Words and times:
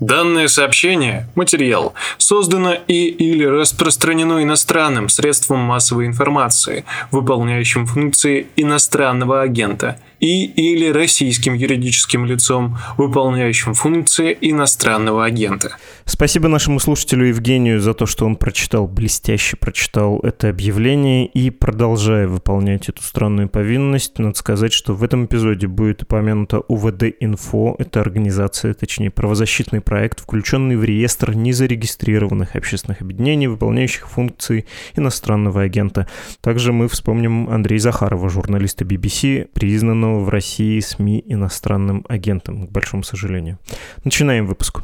Данное 0.00 0.48
сообщение, 0.48 1.28
материал, 1.36 1.94
создано 2.18 2.74
и 2.74 3.06
или 3.06 3.44
распространено 3.44 4.42
иностранным 4.42 5.08
средством 5.08 5.60
массовой 5.60 6.06
информации, 6.06 6.84
выполняющим 7.12 7.86
функции 7.86 8.48
иностранного 8.56 9.42
агента– 9.42 10.00
и 10.24 10.46
или 10.46 10.90
российским 10.90 11.52
юридическим 11.52 12.24
лицом, 12.24 12.78
выполняющим 12.96 13.74
функции 13.74 14.36
иностранного 14.40 15.24
агента. 15.24 15.76
Спасибо 16.06 16.48
нашему 16.48 16.80
слушателю 16.80 17.26
Евгению 17.26 17.80
за 17.80 17.92
то, 17.92 18.06
что 18.06 18.24
он 18.24 18.36
прочитал, 18.36 18.86
блестяще 18.86 19.56
прочитал 19.56 20.20
это 20.20 20.48
объявление 20.48 21.26
и 21.26 21.50
продолжая 21.50 22.26
выполнять 22.26 22.88
эту 22.88 23.02
странную 23.02 23.50
повинность. 23.50 24.18
Надо 24.18 24.38
сказать, 24.38 24.72
что 24.72 24.94
в 24.94 25.02
этом 25.02 25.26
эпизоде 25.26 25.66
будет 25.66 26.02
упомянуто 26.02 26.62
УВД-Инфо. 26.68 27.76
Это 27.78 28.00
организация, 28.00 28.72
точнее 28.72 29.10
правозащитный 29.10 29.82
проект, 29.84 30.20
включенный 30.20 30.76
в 30.76 30.84
реестр 30.84 31.34
незарегистрированных 31.34 32.56
общественных 32.56 33.02
объединений, 33.02 33.46
выполняющих 33.46 34.08
функции 34.08 34.66
иностранного 34.96 35.62
агента. 35.62 36.08
Также 36.40 36.72
мы 36.72 36.88
вспомним 36.88 37.48
Андрея 37.48 37.78
Захарова, 37.78 38.28
журналиста 38.28 38.84
BBC, 38.84 39.48
признанного 39.52 40.20
в 40.20 40.28
России 40.28 40.80
СМИ 40.80 41.24
иностранным 41.26 42.04
агентом, 42.08 42.66
к 42.66 42.70
большому 42.70 43.02
сожалению. 43.02 43.58
Начинаем 44.04 44.46
выпуск. 44.46 44.82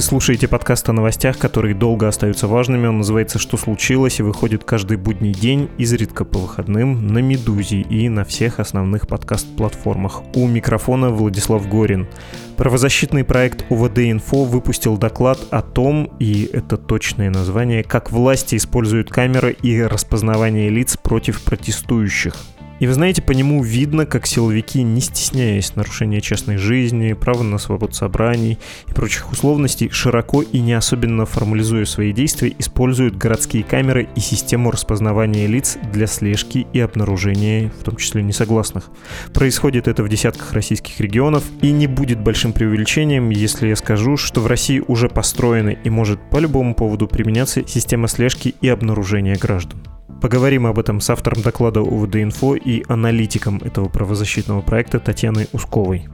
Вы 0.00 0.04
слушаете 0.04 0.48
подкаст 0.48 0.88
о 0.88 0.94
новостях, 0.94 1.36
которые 1.36 1.74
долго 1.74 2.08
остаются 2.08 2.46
важными. 2.48 2.86
Он 2.86 2.96
называется 2.96 3.38
«Что 3.38 3.58
случилось?» 3.58 4.18
и 4.18 4.22
выходит 4.22 4.64
каждый 4.64 4.96
будний 4.96 5.34
день, 5.34 5.68
изредка 5.76 6.24
по 6.24 6.38
выходным, 6.38 7.08
на 7.08 7.18
«Медузе» 7.18 7.82
и 7.82 8.08
на 8.08 8.24
всех 8.24 8.60
основных 8.60 9.06
подкаст-платформах. 9.06 10.22
У 10.34 10.48
микрофона 10.48 11.10
Владислав 11.10 11.68
Горин. 11.68 12.08
Правозащитный 12.56 13.24
проект 13.24 13.66
УВД-Инфо 13.70 14.46
выпустил 14.46 14.96
доклад 14.96 15.38
о 15.50 15.60
том, 15.60 16.10
и 16.18 16.48
это 16.50 16.78
точное 16.78 17.28
название, 17.28 17.84
как 17.84 18.10
власти 18.10 18.56
используют 18.56 19.10
камеры 19.10 19.52
и 19.52 19.82
распознавание 19.82 20.70
лиц 20.70 20.96
против 20.96 21.42
протестующих. 21.42 22.36
И 22.80 22.86
вы 22.86 22.94
знаете, 22.94 23.20
по 23.20 23.32
нему 23.32 23.62
видно, 23.62 24.06
как 24.06 24.26
силовики, 24.26 24.82
не 24.82 25.02
стесняясь 25.02 25.76
нарушения 25.76 26.22
частной 26.22 26.56
жизни, 26.56 27.12
права 27.12 27.42
на 27.42 27.58
свободу 27.58 27.92
собраний 27.92 28.58
и 28.88 28.92
прочих 28.92 29.30
условностей, 29.30 29.90
широко 29.90 30.40
и 30.40 30.60
не 30.60 30.72
особенно 30.72 31.26
формализуя 31.26 31.84
свои 31.84 32.12
действия, 32.12 32.54
используют 32.58 33.16
городские 33.16 33.64
камеры 33.64 34.08
и 34.16 34.20
систему 34.20 34.70
распознавания 34.70 35.46
лиц 35.46 35.76
для 35.92 36.06
слежки 36.06 36.66
и 36.72 36.80
обнаружения, 36.80 37.70
в 37.80 37.84
том 37.84 37.96
числе 37.96 38.22
несогласных. 38.22 38.88
Происходит 39.34 39.86
это 39.86 40.02
в 40.02 40.08
десятках 40.08 40.54
российских 40.54 40.98
регионов, 41.00 41.44
и 41.60 41.72
не 41.72 41.86
будет 41.86 42.20
большим 42.20 42.54
преувеличением, 42.54 43.28
если 43.28 43.68
я 43.68 43.76
скажу, 43.76 44.16
что 44.16 44.40
в 44.40 44.46
России 44.46 44.82
уже 44.88 45.10
построена 45.10 45.70
и 45.70 45.90
может 45.90 46.18
по 46.30 46.38
любому 46.38 46.74
поводу 46.74 47.06
применяться 47.06 47.62
система 47.68 48.08
слежки 48.08 48.54
и 48.62 48.68
обнаружения 48.68 49.36
граждан. 49.36 49.82
Поговорим 50.20 50.66
об 50.66 50.78
этом 50.78 51.00
с 51.00 51.08
автором 51.08 51.40
доклада 51.42 51.80
УВД-Инфо 51.80 52.54
и 52.54 52.84
аналитиком 52.88 53.58
этого 53.64 53.88
правозащитного 53.88 54.60
проекта 54.60 55.00
Татьяной 55.00 55.48
Усковой. 55.52 56.08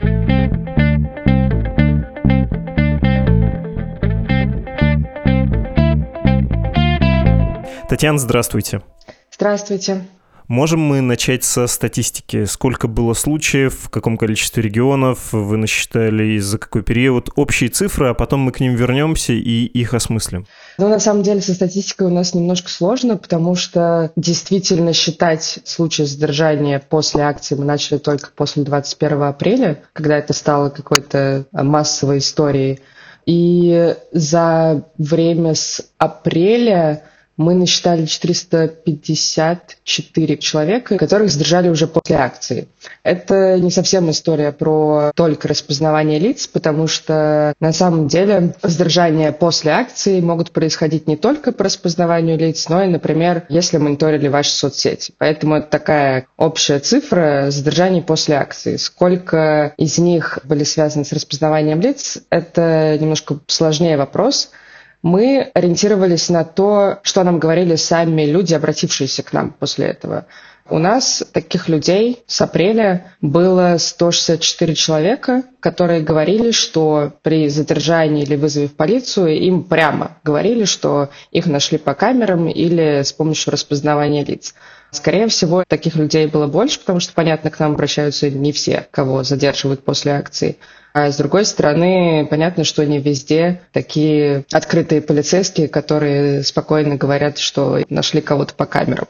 Татьяна, 7.89 8.19
здравствуйте. 8.19 8.83
Здравствуйте. 9.33 10.05
Можем 10.48 10.78
мы 10.81 11.00
начать 11.00 11.43
со 11.43 11.66
статистики? 11.66 12.44
Сколько 12.44 12.87
было 12.87 13.15
случаев, 13.15 13.75
в 13.82 13.91
каком 13.91 14.16
количестве 14.16 14.62
регионов 14.62 15.32
вы 15.32 15.56
насчитали, 15.56 16.38
за 16.38 16.59
какой 16.59 16.82
период? 16.82 17.31
Общие 17.34 17.69
цифры, 17.69 18.10
а 18.10 18.15
потом 18.15 18.41
мы 18.41 18.53
к 18.53 18.60
ним 18.60 18.76
вернемся 18.76 19.32
и 19.32 19.65
их 19.65 19.93
осмыслим. 19.93 20.47
Ну, 20.78 20.88
на 20.88 21.00
самом 21.00 21.25
деле, 21.25 21.41
со 21.41 21.53
статистикой 21.53 22.06
у 22.06 22.10
нас 22.10 22.32
немножко 22.32 22.69
сложно, 22.69 23.16
потому 23.16 23.56
что 23.56 24.12
действительно 24.15 24.93
считать 24.93 25.59
случаи 25.65 26.03
задержания 26.03 26.78
после 26.78 27.22
акции 27.22 27.56
мы 27.56 27.65
начали 27.65 27.98
только 27.98 28.31
после 28.31 28.62
21 28.62 29.22
апреля, 29.22 29.82
когда 29.94 30.16
это 30.16 30.32
стало 30.32 30.71
какой-то 30.71 31.47
массовой 31.50 32.19
историей. 32.19 32.78
И 33.25 33.97
за 34.12 34.84
время 34.97 35.56
с 35.56 35.84
апреля 35.98 37.03
мы 37.36 37.54
насчитали 37.54 38.06
454 38.06 40.38
человека, 40.38 40.97
которых 40.97 41.30
задержали 41.30 41.69
уже 41.69 41.86
после 41.86 42.16
акции. 42.16 42.66
Это 43.02 43.58
не 43.58 43.70
совсем 43.70 44.10
история 44.10 44.52
про 44.52 45.12
только 45.14 45.48
распознавание 45.48 46.19
лиц, 46.19 46.47
потому 46.47 46.86
что 46.86 47.54
на 47.60 47.72
самом 47.72 48.08
деле 48.08 48.54
задержания 48.62 49.32
после 49.32 49.72
акции 49.72 50.20
могут 50.20 50.52
происходить 50.52 51.06
не 51.06 51.16
только 51.16 51.52
по 51.52 51.64
распознаванию 51.64 52.38
лиц, 52.38 52.69
но 52.69 52.82
и, 52.82 52.88
например, 52.88 53.44
если 53.48 53.78
мониторили 53.78 54.28
ваши 54.28 54.50
соцсети. 54.50 55.14
Поэтому 55.18 55.56
это 55.56 55.68
такая 55.68 56.26
общая 56.36 56.78
цифра 56.78 57.50
задержаний 57.50 58.03
после 58.03 58.36
акции. 58.36 58.76
Сколько 58.76 59.74
из 59.76 59.98
них 59.98 60.38
были 60.44 60.64
связаны 60.64 61.04
с 61.04 61.12
распознаванием 61.12 61.80
лиц, 61.80 62.18
это 62.30 62.97
немножко 62.98 63.38
сложнее 63.47 63.97
вопрос– 63.97 64.50
мы 65.03 65.51
ориентировались 65.55 66.29
на 66.29 66.45
то, 66.45 66.99
что 67.03 67.23
нам 67.23 67.39
говорили 67.39 67.77
сами 67.77 68.23
люди, 68.23 68.55
обратившиеся 68.55 69.23
к 69.23 69.33
нам 69.33 69.53
после 69.53 69.87
этого. 69.87 70.27
У 70.69 70.79
нас 70.79 71.23
таких 71.33 71.69
людей 71.69 72.25
с 72.27 72.41
апреля 72.41 73.12
было 73.21 73.77
164 73.79 74.75
человека, 74.75 75.45
которые 75.61 76.01
говорили, 76.01 76.51
что 76.51 77.12
при 77.23 77.49
задержании 77.49 78.25
или 78.25 78.34
вызове 78.34 78.67
в 78.67 78.75
полицию 78.75 79.39
им 79.39 79.62
прямо 79.62 80.19
говорили, 80.25 80.65
что 80.65 81.11
их 81.31 81.47
нашли 81.47 81.78
по 81.78 81.95
камерам 81.95 82.49
или 82.49 83.03
с 83.03 83.13
помощью 83.13 83.53
распознавания 83.53 84.25
лиц. 84.25 84.55
Скорее 84.91 85.28
всего, 85.28 85.63
таких 85.67 85.95
людей 85.95 86.27
было 86.27 86.49
больше, 86.49 86.81
потому 86.81 86.99
что, 86.99 87.13
понятно, 87.13 87.51
к 87.51 87.61
нам 87.61 87.73
обращаются 87.73 88.28
не 88.28 88.51
все, 88.51 88.89
кого 88.91 89.23
задерживают 89.23 89.84
после 89.84 90.13
акции. 90.13 90.57
А 90.99 91.12
с 91.12 91.19
другой 91.19 91.45
стороны, 91.45 92.27
понятно, 92.31 92.65
что 92.65 92.83
не 92.87 93.01
везде 93.01 93.61
такие 93.73 94.47
открытые 94.51 95.03
полицейские, 95.03 95.69
которые 95.69 96.43
спокойно 96.43 96.97
говорят, 96.97 97.37
что 97.37 97.81
нашли 97.91 98.23
кого-то 98.23 98.55
по 98.55 98.65
камерам. 98.65 99.07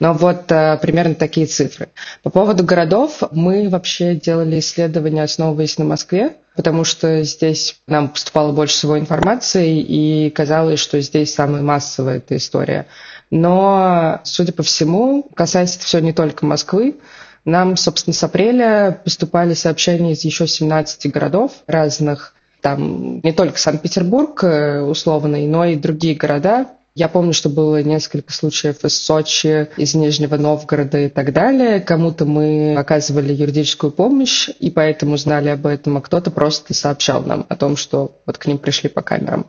Но 0.00 0.14
вот 0.14 0.50
а, 0.50 0.76
примерно 0.78 1.14
такие 1.14 1.46
цифры. 1.46 1.90
По 2.24 2.30
поводу 2.30 2.64
городов, 2.64 3.22
мы 3.30 3.68
вообще 3.68 4.16
делали 4.16 4.58
исследования, 4.58 5.22
основываясь 5.22 5.78
на 5.78 5.84
Москве, 5.84 6.32
потому 6.56 6.82
что 6.82 7.22
здесь 7.22 7.76
нам 7.86 8.08
поступало 8.08 8.50
больше 8.50 8.74
всего 8.74 8.98
информации, 8.98 9.78
и 9.80 10.30
казалось, 10.30 10.80
что 10.80 11.00
здесь 11.00 11.32
самая 11.32 11.62
массовая 11.62 12.16
эта 12.16 12.36
история. 12.36 12.86
Но, 13.30 14.20
судя 14.24 14.52
по 14.52 14.64
всему, 14.64 15.24
касается 15.36 15.76
это 15.76 15.86
все 15.86 16.00
не 16.00 16.12
только 16.12 16.44
Москвы. 16.44 16.96
Нам, 17.48 17.78
собственно, 17.78 18.12
с 18.12 18.22
апреля 18.22 19.00
поступали 19.02 19.54
сообщения 19.54 20.12
из 20.12 20.22
еще 20.22 20.46
17 20.46 21.10
городов 21.10 21.52
разных. 21.66 22.34
Там 22.60 23.20
не 23.22 23.32
только 23.32 23.58
Санкт-Петербург 23.58 24.44
э, 24.44 24.82
условный, 24.82 25.46
но 25.46 25.64
и 25.64 25.76
другие 25.76 26.14
города. 26.14 26.66
Я 26.94 27.08
помню, 27.08 27.32
что 27.32 27.48
было 27.48 27.82
несколько 27.82 28.34
случаев 28.34 28.84
из 28.84 29.02
Сочи, 29.02 29.68
из 29.78 29.94
Нижнего 29.94 30.36
Новгорода 30.36 30.98
и 30.98 31.08
так 31.08 31.32
далее. 31.32 31.80
Кому-то 31.80 32.26
мы 32.26 32.76
оказывали 32.76 33.32
юридическую 33.32 33.92
помощь, 33.92 34.50
и 34.60 34.70
поэтому 34.70 35.16
знали 35.16 35.48
об 35.48 35.66
этом, 35.66 35.96
а 35.96 36.02
кто-то 36.02 36.30
просто 36.30 36.74
сообщал 36.74 37.22
нам 37.22 37.46
о 37.48 37.56
том, 37.56 37.78
что 37.78 38.20
вот 38.26 38.36
к 38.36 38.44
ним 38.44 38.58
пришли 38.58 38.90
по 38.90 39.00
камерам 39.00 39.46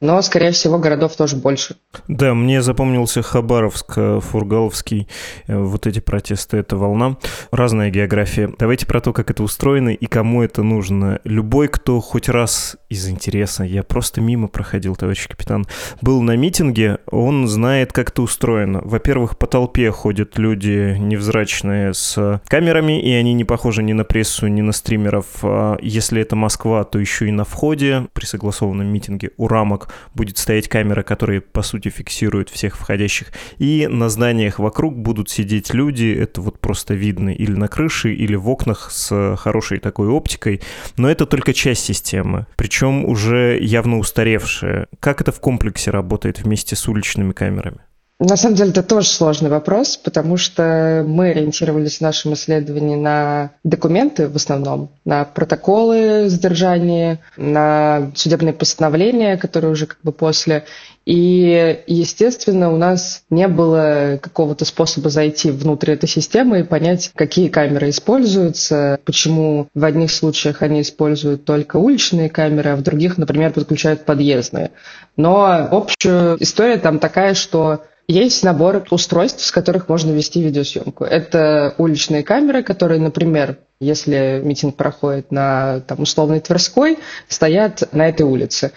но, 0.00 0.20
скорее 0.22 0.50
всего, 0.50 0.78
городов 0.78 1.16
тоже 1.16 1.36
больше. 1.36 1.76
Да, 2.08 2.34
мне 2.34 2.62
запомнился 2.62 3.22
Хабаровск, 3.22 3.94
э, 3.96 4.20
Фургаловский, 4.20 5.08
э, 5.46 5.58
вот 5.58 5.86
эти 5.86 6.00
протесты, 6.00 6.58
эта 6.58 6.76
волна. 6.76 7.16
Разная 7.50 7.90
география. 7.90 8.50
Давайте 8.58 8.86
про 8.86 9.00
то, 9.00 9.12
как 9.12 9.30
это 9.30 9.42
устроено 9.42 9.90
и 9.90 10.06
кому 10.06 10.42
это 10.42 10.62
нужно. 10.62 11.20
Любой, 11.24 11.68
кто 11.68 12.00
хоть 12.00 12.28
раз 12.28 12.76
из 12.90 13.08
интереса, 13.08 13.64
я 13.64 13.82
просто 13.82 14.20
мимо 14.20 14.48
проходил, 14.48 14.96
товарищ 14.96 15.28
капитан, 15.28 15.66
был 16.02 16.20
на 16.20 16.36
митинге, 16.36 16.98
он 17.10 17.48
знает, 17.48 17.92
как 17.92 18.10
это 18.10 18.22
устроено. 18.22 18.80
Во-первых, 18.84 19.38
по 19.38 19.46
толпе 19.46 19.90
ходят 19.90 20.38
люди 20.38 20.96
невзрачные 20.98 21.94
с 21.94 22.40
камерами, 22.48 23.00
и 23.00 23.12
они 23.12 23.32
не 23.32 23.44
похожи 23.44 23.82
ни 23.82 23.92
на 23.92 24.04
прессу, 24.04 24.46
ни 24.48 24.60
на 24.60 24.72
стримеров. 24.72 25.26
А 25.42 25.78
если 25.80 26.20
это 26.20 26.36
Москва, 26.36 26.84
то 26.84 26.98
еще 26.98 27.28
и 27.28 27.32
на 27.32 27.44
входе 27.44 28.06
при 28.12 28.26
согласованном 28.26 28.86
митинге 28.86 29.30
у 29.36 29.48
рамок 29.48 29.85
будет 30.14 30.38
стоять 30.38 30.68
камера, 30.68 31.02
которая, 31.02 31.40
по 31.40 31.62
сути, 31.62 31.88
фиксирует 31.88 32.48
всех 32.50 32.76
входящих. 32.76 33.32
И 33.58 33.86
на 33.86 34.08
зданиях 34.08 34.58
вокруг 34.58 34.96
будут 34.96 35.30
сидеть 35.30 35.72
люди, 35.74 36.12
это 36.12 36.40
вот 36.40 36.60
просто 36.60 36.94
видно 36.94 37.30
или 37.30 37.52
на 37.52 37.68
крыше, 37.68 38.12
или 38.12 38.34
в 38.34 38.48
окнах 38.48 38.90
с 38.90 39.36
хорошей 39.36 39.78
такой 39.78 40.08
оптикой. 40.08 40.60
Но 40.96 41.10
это 41.10 41.26
только 41.26 41.52
часть 41.52 41.84
системы, 41.84 42.46
причем 42.56 43.04
уже 43.04 43.58
явно 43.60 43.98
устаревшая. 43.98 44.88
Как 45.00 45.20
это 45.20 45.32
в 45.32 45.40
комплексе 45.40 45.90
работает 45.90 46.40
вместе 46.40 46.76
с 46.76 46.88
уличными 46.88 47.32
камерами? 47.32 47.85
На 48.18 48.36
самом 48.38 48.54
деле 48.54 48.70
это 48.70 48.82
тоже 48.82 49.08
сложный 49.08 49.50
вопрос, 49.50 49.98
потому 49.98 50.38
что 50.38 51.04
мы 51.06 51.30
ориентировались 51.30 51.98
в 51.98 52.00
нашем 52.00 52.32
исследовании 52.32 52.96
на 52.96 53.50
документы 53.62 54.26
в 54.26 54.36
основном, 54.36 54.88
на 55.04 55.24
протоколы 55.24 56.30
задержания, 56.30 57.18
на 57.36 58.10
судебные 58.14 58.54
постановления, 58.54 59.36
которые 59.36 59.70
уже 59.70 59.84
как 59.84 59.98
бы 60.02 60.12
после. 60.12 60.64
И, 61.04 61.82
естественно, 61.86 62.72
у 62.72 62.78
нас 62.78 63.22
не 63.28 63.48
было 63.48 64.18
какого-то 64.20 64.64
способа 64.64 65.10
зайти 65.10 65.50
внутрь 65.50 65.92
этой 65.92 66.08
системы 66.08 66.60
и 66.60 66.64
понять, 66.64 67.12
какие 67.14 67.48
камеры 67.48 67.90
используются, 67.90 68.98
почему 69.04 69.68
в 69.74 69.84
одних 69.84 70.10
случаях 70.10 70.62
они 70.62 70.80
используют 70.80 71.44
только 71.44 71.76
уличные 71.76 72.30
камеры, 72.30 72.70
а 72.70 72.76
в 72.76 72.82
других, 72.82 73.18
например, 73.18 73.52
подключают 73.52 74.06
подъездные. 74.06 74.70
Но 75.18 75.68
общая 75.70 76.36
история 76.40 76.78
там 76.78 76.98
такая, 76.98 77.34
что 77.34 77.82
есть 78.08 78.44
набор 78.44 78.84
устройств, 78.90 79.44
с 79.44 79.50
которых 79.50 79.88
можно 79.88 80.12
вести 80.12 80.42
видеосъемку. 80.42 81.04
Это 81.04 81.74
уличные 81.78 82.22
камеры, 82.22 82.62
которые, 82.62 83.00
например, 83.00 83.58
если 83.80 84.40
митинг 84.42 84.76
проходит 84.76 85.30
на 85.30 85.80
там, 85.80 86.00
условной 86.00 86.40
Тверской, 86.40 86.98
стоят 87.28 87.92
на 87.92 88.08
этой 88.08 88.22
улице. 88.22 88.72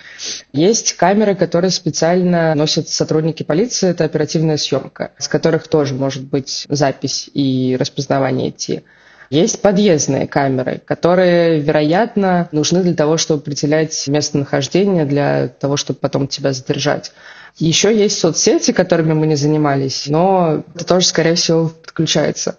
Есть 0.51 0.93
камеры, 0.93 1.35
которые 1.35 1.71
специально 1.71 2.53
носят 2.55 2.89
сотрудники 2.89 3.43
полиции, 3.43 3.89
это 3.89 4.03
оперативная 4.03 4.57
съемка, 4.57 5.11
с 5.17 5.27
которых 5.27 5.67
тоже 5.67 5.93
может 5.93 6.23
быть 6.23 6.65
запись 6.67 7.29
и 7.33 7.77
распознавание 7.79 8.49
идти. 8.49 8.83
Есть 9.29 9.61
подъездные 9.61 10.27
камеры, 10.27 10.81
которые, 10.83 11.59
вероятно, 11.59 12.49
нужны 12.51 12.81
для 12.81 12.95
того, 12.95 13.17
чтобы 13.17 13.41
определять 13.41 14.07
местонахождение, 14.07 15.05
для 15.05 15.47
того, 15.47 15.77
чтобы 15.77 15.99
потом 15.99 16.27
тебя 16.27 16.51
задержать. 16.51 17.11
Еще 17.57 17.97
есть 17.97 18.19
соцсети, 18.19 18.71
которыми 18.71 19.13
мы 19.13 19.27
не 19.27 19.35
занимались, 19.35 20.07
но 20.07 20.63
это 20.75 20.85
тоже, 20.85 21.07
скорее 21.07 21.35
всего, 21.35 21.69
подключается. 21.69 22.57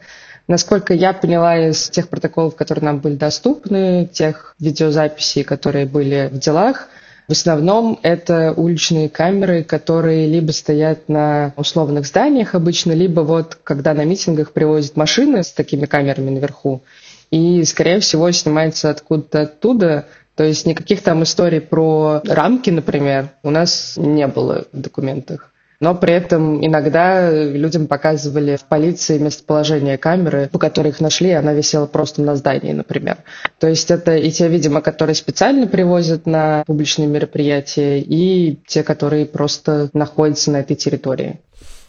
Насколько 0.48 0.94
я 0.94 1.12
поняла 1.12 1.56
из 1.69 1.88
тех 1.90 2.08
протоколов, 2.08 2.56
которые 2.56 2.84
нам 2.84 2.98
были 2.98 3.14
доступны, 3.14 4.08
тех 4.12 4.54
видеозаписей, 4.58 5.44
которые 5.44 5.87
были 5.87 6.28
в 6.32 6.38
делах, 6.38 6.88
в 7.28 7.32
основном 7.32 8.00
это 8.02 8.52
уличные 8.56 9.08
камеры, 9.08 9.62
которые 9.62 10.26
либо 10.26 10.50
стоят 10.50 11.08
на 11.08 11.54
условных 11.56 12.04
зданиях 12.04 12.56
обычно, 12.56 12.90
либо 12.90 13.20
вот 13.20 13.56
когда 13.62 13.94
на 13.94 14.04
митингах 14.04 14.50
привозят 14.50 14.96
машины 14.96 15.44
с 15.44 15.52
такими 15.52 15.86
камерами 15.86 16.31
наверху, 16.31 16.82
и, 17.31 17.62
скорее 17.62 18.00
всего, 18.00 18.28
снимается 18.32 18.90
откуда-то 18.90 19.43
оттуда, 19.43 20.06
то 20.40 20.44
есть 20.44 20.64
никаких 20.64 21.02
там 21.02 21.22
историй 21.22 21.60
про 21.60 22.22
рамки, 22.26 22.70
например, 22.70 23.28
у 23.42 23.50
нас 23.50 23.98
не 23.98 24.26
было 24.26 24.64
в 24.72 24.81
документах. 24.81 25.52
Но 25.81 25.94
при 25.94 26.14
этом 26.14 26.64
иногда 26.64 27.31
людям 27.31 27.87
показывали 27.87 28.56
в 28.56 28.64
полиции 28.64 29.19
местоположение 29.19 29.98
камеры, 29.98 30.48
по 30.50 30.58
которой 30.58 30.88
их 30.88 31.00
нашли, 31.00 31.28
и 31.28 31.32
она 31.32 31.52
висела 31.52 31.84
просто 31.84 32.22
на 32.22 32.37
здании, 32.37 32.72
например. 32.72 33.19
То 33.58 33.69
есть 33.69 33.90
это 33.90 34.16
и 34.16 34.31
те, 34.31 34.48
видимо, 34.48 34.81
которые 34.81 35.14
специально 35.14 35.66
привозят 35.66 36.25
на 36.25 36.64
публичные 36.66 37.06
мероприятия, 37.06 37.98
и 38.00 38.58
те, 38.66 38.82
которые 38.82 39.26
просто 39.26 39.90
находятся 39.93 40.52
на 40.52 40.60
этой 40.60 40.75
территории. 40.75 41.40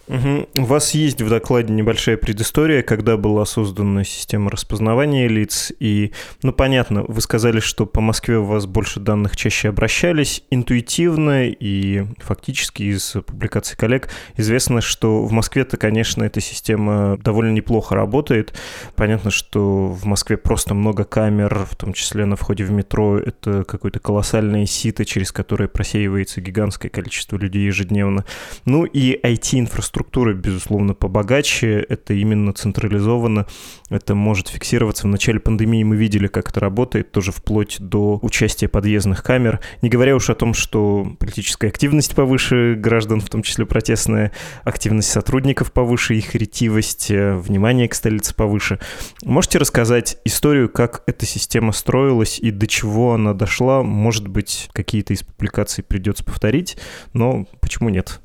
Угу. 0.08 0.50
У 0.56 0.66
вас 0.66 0.94
есть 0.94 1.22
в 1.22 1.30
докладе 1.30 1.72
небольшая 1.72 2.18
предыстория, 2.18 2.82
когда 2.82 3.18
была 3.18 3.46
создана 3.46 4.04
система 4.04 4.50
распознавания 4.50 5.28
лиц. 5.28 5.72
И, 5.80 6.12
ну, 6.44 6.52
понятно, 6.52 7.04
вы 7.08 7.22
сказали, 7.22 7.60
что 7.60 7.86
по 7.86 8.02
Москве 8.02 8.38
у 8.38 8.44
вас 8.44 8.66
больше 8.66 9.00
данных 9.00 9.38
чаще 9.38 9.70
обращались. 9.70 10.44
Интуитивно 10.50 11.48
и 11.48 12.06
фактически 12.18 12.84
из 12.84 13.16
публикаций 13.26 13.78
коллег 13.78 14.10
известно, 14.38 14.82
что 14.82 15.24
в 15.24 15.32
Москве-то, 15.32 15.78
конечно, 15.78 16.24
эта 16.24 16.42
система 16.42 17.18
довольно 17.18 17.52
неплохо 17.52 17.96
работает. 17.96 18.54
Понятно, 18.96 19.32
что 19.32 19.88
в 19.88 20.06
Москве 20.06 20.36
просто 20.36 20.74
много 20.74 21.04
камер, 21.04 21.68
в 21.70 21.76
том 21.76 21.94
числе 21.94 22.26
на 22.26 22.36
входе 22.36 22.64
в 22.66 22.72
метро. 22.72 23.18
Это 23.18 23.64
какое-то 23.64 24.00
колоссальное 24.00 24.66
сито, 24.66 25.06
через 25.06 25.32
которое 25.32 25.68
просеивается 25.68 26.42
гигантское 26.42 26.90
количество 26.90 27.38
людей 27.38 27.66
ежедневно. 27.66 28.26
Ну 28.66 28.84
и 28.84 29.18
IT-инфраструктура 29.24 29.91
инфраструктура, 29.92 30.34
безусловно, 30.34 30.94
побогаче, 30.94 31.86
это 31.90 32.14
именно 32.14 32.54
централизованно, 32.54 33.46
это 33.90 34.16
может 34.16 34.48
фиксироваться. 34.48 35.04
В 35.04 35.10
начале 35.10 35.40
пандемии 35.40 35.84
мы 35.84 35.98
видели, 35.98 36.28
как 36.28 36.50
это 36.50 36.62
работает, 36.62 37.12
тоже 37.12 37.32
вплоть 37.32 37.78
до 37.80 38.18
участия 38.22 38.70
подъездных 38.70 39.22
камер. 39.22 39.60
Не 39.82 39.90
говоря 39.90 40.16
уж 40.16 40.30
о 40.30 40.36
том, 40.36 40.54
что 40.54 41.06
политическая 41.20 41.68
активность 41.68 42.16
повыше 42.16 42.76
граждан, 42.76 43.20
в 43.20 43.30
том 43.30 43.44
числе 43.44 43.66
протестная, 43.66 44.32
активность 44.64 45.10
сотрудников 45.12 45.74
повыше, 45.74 46.16
их 46.16 46.36
ретивость, 46.36 47.12
э, 47.12 47.36
внимание 47.36 47.90
к 47.90 47.94
столице 47.94 48.34
повыше. 48.34 48.80
Можете 49.24 49.58
рассказать 49.58 50.18
историю, 50.24 50.70
как 50.70 51.04
эта 51.06 51.26
система 51.26 51.74
строилась 51.74 52.40
и 52.40 52.52
до 52.52 52.66
чего 52.66 53.14
она 53.14 53.34
дошла? 53.34 53.84
Может 53.84 54.28
быть, 54.28 54.70
какие-то 54.72 55.14
из 55.14 55.24
публикаций 55.24 55.84
придется 55.84 56.24
повторить, 56.24 56.78
но 57.14 57.46
почему 57.60 57.90
нет? 57.90 58.22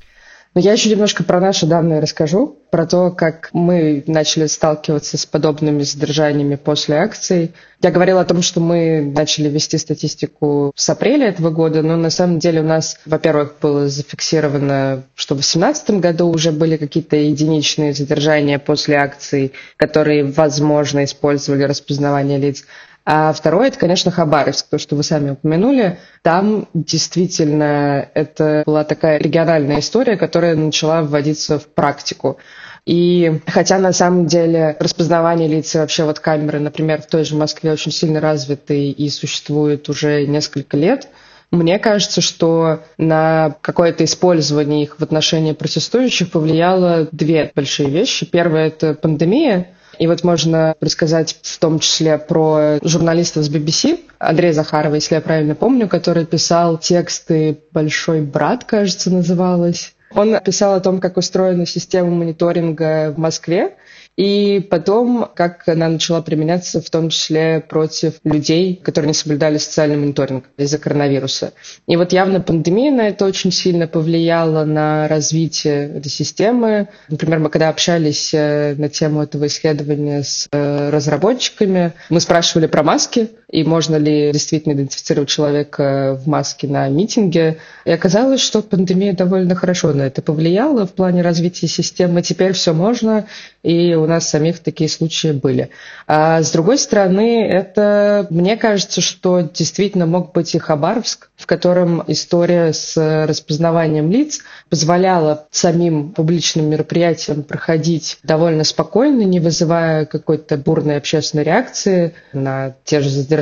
Но 0.57 0.61
я 0.61 0.71
еще 0.71 0.89
немножко 0.89 1.23
про 1.23 1.39
наши 1.39 1.67
данные 1.67 1.99
расскажу, 1.99 2.57
про 2.71 2.87
то, 2.87 3.11
как 3.11 3.51
мы 3.53 4.03
начали 4.07 4.47
сталкиваться 4.47 5.15
с 5.15 5.23
подобными 5.23 5.83
задержаниями 5.83 6.55
после 6.55 6.95
акций. 6.95 7.53
Я 7.79 7.91
говорила 7.91 8.21
о 8.21 8.25
том, 8.25 8.41
что 8.41 8.59
мы 8.59 9.01
начали 9.01 9.49
вести 9.49 9.77
статистику 9.77 10.71
с 10.75 10.89
апреля 10.89 11.27
этого 11.27 11.51
года, 11.51 11.83
но 11.83 11.95
на 11.95 12.09
самом 12.09 12.39
деле 12.39 12.61
у 12.61 12.63
нас, 12.63 12.97
во-первых, 13.05 13.57
было 13.61 13.87
зафиксировано, 13.87 15.03
что 15.13 15.35
в 15.35 15.45
2018 15.45 15.91
году 15.99 16.27
уже 16.27 16.51
были 16.51 16.77
какие-то 16.77 17.17
единичные 17.17 17.93
задержания 17.93 18.57
после 18.57 18.95
акций, 18.95 19.53
которые, 19.75 20.23
возможно, 20.23 21.03
использовали 21.03 21.65
распознавание 21.65 22.39
лиц. 22.39 22.63
А 23.09 23.31
второе, 23.31 23.69
это, 23.69 23.79
конечно, 23.79 24.11
Хабаровск, 24.11 24.67
то, 24.67 24.77
что 24.77 24.97
вы 24.97 25.01
сами 25.01 25.29
упомянули. 25.29 25.97
Там 26.23 26.67
действительно 26.73 28.09
это 28.13 28.63
была 28.65 28.83
такая 28.83 29.17
региональная 29.17 29.79
история, 29.79 30.17
которая 30.17 30.57
начала 30.57 31.03
вводиться 31.03 31.57
в 31.57 31.67
практику. 31.67 32.37
И 32.85 33.39
хотя 33.47 33.79
на 33.79 33.93
самом 33.93 34.25
деле 34.25 34.75
распознавание 34.77 35.47
лиц 35.47 35.73
и 35.73 35.77
вообще 35.77 36.03
вот 36.03 36.19
камеры, 36.19 36.59
например, 36.59 37.01
в 37.01 37.07
той 37.07 37.23
же 37.23 37.37
Москве 37.37 37.71
очень 37.71 37.93
сильно 37.93 38.19
развиты 38.19 38.89
и 38.89 39.09
существуют 39.09 39.87
уже 39.87 40.27
несколько 40.27 40.75
лет, 40.75 41.07
мне 41.49 41.79
кажется, 41.79 42.19
что 42.19 42.81
на 42.97 43.55
какое-то 43.61 44.03
использование 44.03 44.83
их 44.83 44.99
в 44.99 45.01
отношении 45.01 45.53
протестующих 45.53 46.29
повлияло 46.29 47.07
две 47.13 47.53
большие 47.55 47.89
вещи. 47.89 48.25
Первое– 48.25 48.67
это 48.67 48.95
пандемия, 48.95 49.76
и 49.99 50.07
вот 50.07 50.23
можно 50.23 50.75
рассказать 50.79 51.37
в 51.41 51.59
том 51.59 51.79
числе 51.79 52.17
про 52.17 52.79
журналистов 52.83 53.43
с 53.43 53.49
BBC, 53.49 53.99
Андрея 54.19 54.53
Захарова, 54.53 54.95
если 54.95 55.15
я 55.15 55.21
правильно 55.21 55.55
помню, 55.55 55.87
который 55.87 56.25
писал 56.25 56.77
тексты 56.77 57.59
«Большой 57.71 58.21
брат», 58.21 58.63
кажется, 58.63 59.11
называлось. 59.11 59.93
Он 60.11 60.39
писал 60.39 60.75
о 60.75 60.79
том, 60.79 60.99
как 60.99 61.17
устроена 61.17 61.65
система 61.65 62.09
мониторинга 62.11 63.13
в 63.15 63.19
Москве, 63.19 63.75
и 64.17 64.65
потом, 64.71 65.29
как 65.35 65.67
она 65.67 65.87
начала 65.87 66.23
применяться, 66.23 66.81
в 66.81 66.89
том 66.89 67.09
числе 67.09 67.61
против 67.61 68.15
людей, 68.23 68.75
которые 68.75 69.09
не 69.09 69.13
соблюдали 69.13 69.59
социальный 69.59 69.95
мониторинг 69.95 70.45
из-за 70.57 70.79
коронавируса. 70.79 71.53
И 71.87 71.95
вот 71.95 72.11
явно 72.11 72.41
пандемия 72.41 72.91
на 72.91 73.09
это 73.09 73.25
очень 73.25 73.51
сильно 73.51 73.87
повлияла 73.87 74.65
на 74.65 75.07
развитие 75.07 75.97
этой 75.97 76.09
системы. 76.09 76.89
Например, 77.09 77.37
мы 77.39 77.49
когда 77.49 77.69
общались 77.69 78.33
э, 78.33 78.73
на 78.75 78.89
тему 78.89 79.21
этого 79.21 79.45
исследования 79.45 80.23
с 80.23 80.49
э, 80.51 80.89
разработчиками, 80.89 81.93
мы 82.09 82.19
спрашивали 82.19 82.65
про 82.65 82.81
маски, 82.81 83.29
и 83.49 83.63
можно 83.63 83.95
ли 83.95 84.31
действительно 84.33 84.73
идентифицировать 84.73 85.29
человека 85.29 86.19
в 86.21 86.27
маске 86.27 86.67
на 86.67 86.89
митинге. 86.89 87.57
И 87.85 87.91
оказалось, 87.91 88.41
что 88.41 88.61
пандемия 88.61 89.13
довольно 89.13 89.55
хорошо 89.55 89.93
на 89.93 90.03
это 90.03 90.21
повлияла 90.21 90.85
в 90.85 90.91
плане 90.91 91.21
развития 91.21 91.67
системы. 91.67 92.21
Теперь 92.21 92.51
все 92.51 92.73
можно, 92.73 93.25
и 93.63 93.93
у 93.93 94.05
нас 94.05 94.29
самих 94.29 94.59
такие 94.59 94.89
случаи 94.89 95.31
были. 95.31 95.69
А 96.07 96.41
с 96.41 96.51
другой 96.51 96.77
стороны, 96.77 97.45
это, 97.45 98.27
мне 98.29 98.57
кажется, 98.57 98.99
что 98.99 99.39
действительно 99.41 100.05
мог 100.05 100.33
быть 100.33 100.53
и 100.53 100.59
Хабаровск, 100.59 101.29
в 101.37 101.45
котором 101.45 102.03
история 102.07 102.73
с 102.73 102.97
распознаванием 103.25 104.11
лиц 104.11 104.41
позволяла 104.69 105.47
самим 105.51 106.11
публичным 106.11 106.69
мероприятиям 106.69 107.43
проходить 107.43 108.17
довольно 108.23 108.65
спокойно, 108.65 109.21
не 109.21 109.39
вызывая 109.39 110.05
какой-то 110.05 110.57
бурной 110.57 110.97
общественной 110.97 111.45
реакции 111.45 112.13
на 112.33 112.75
те 112.83 112.99
же 112.99 113.09
задержания 113.09 113.36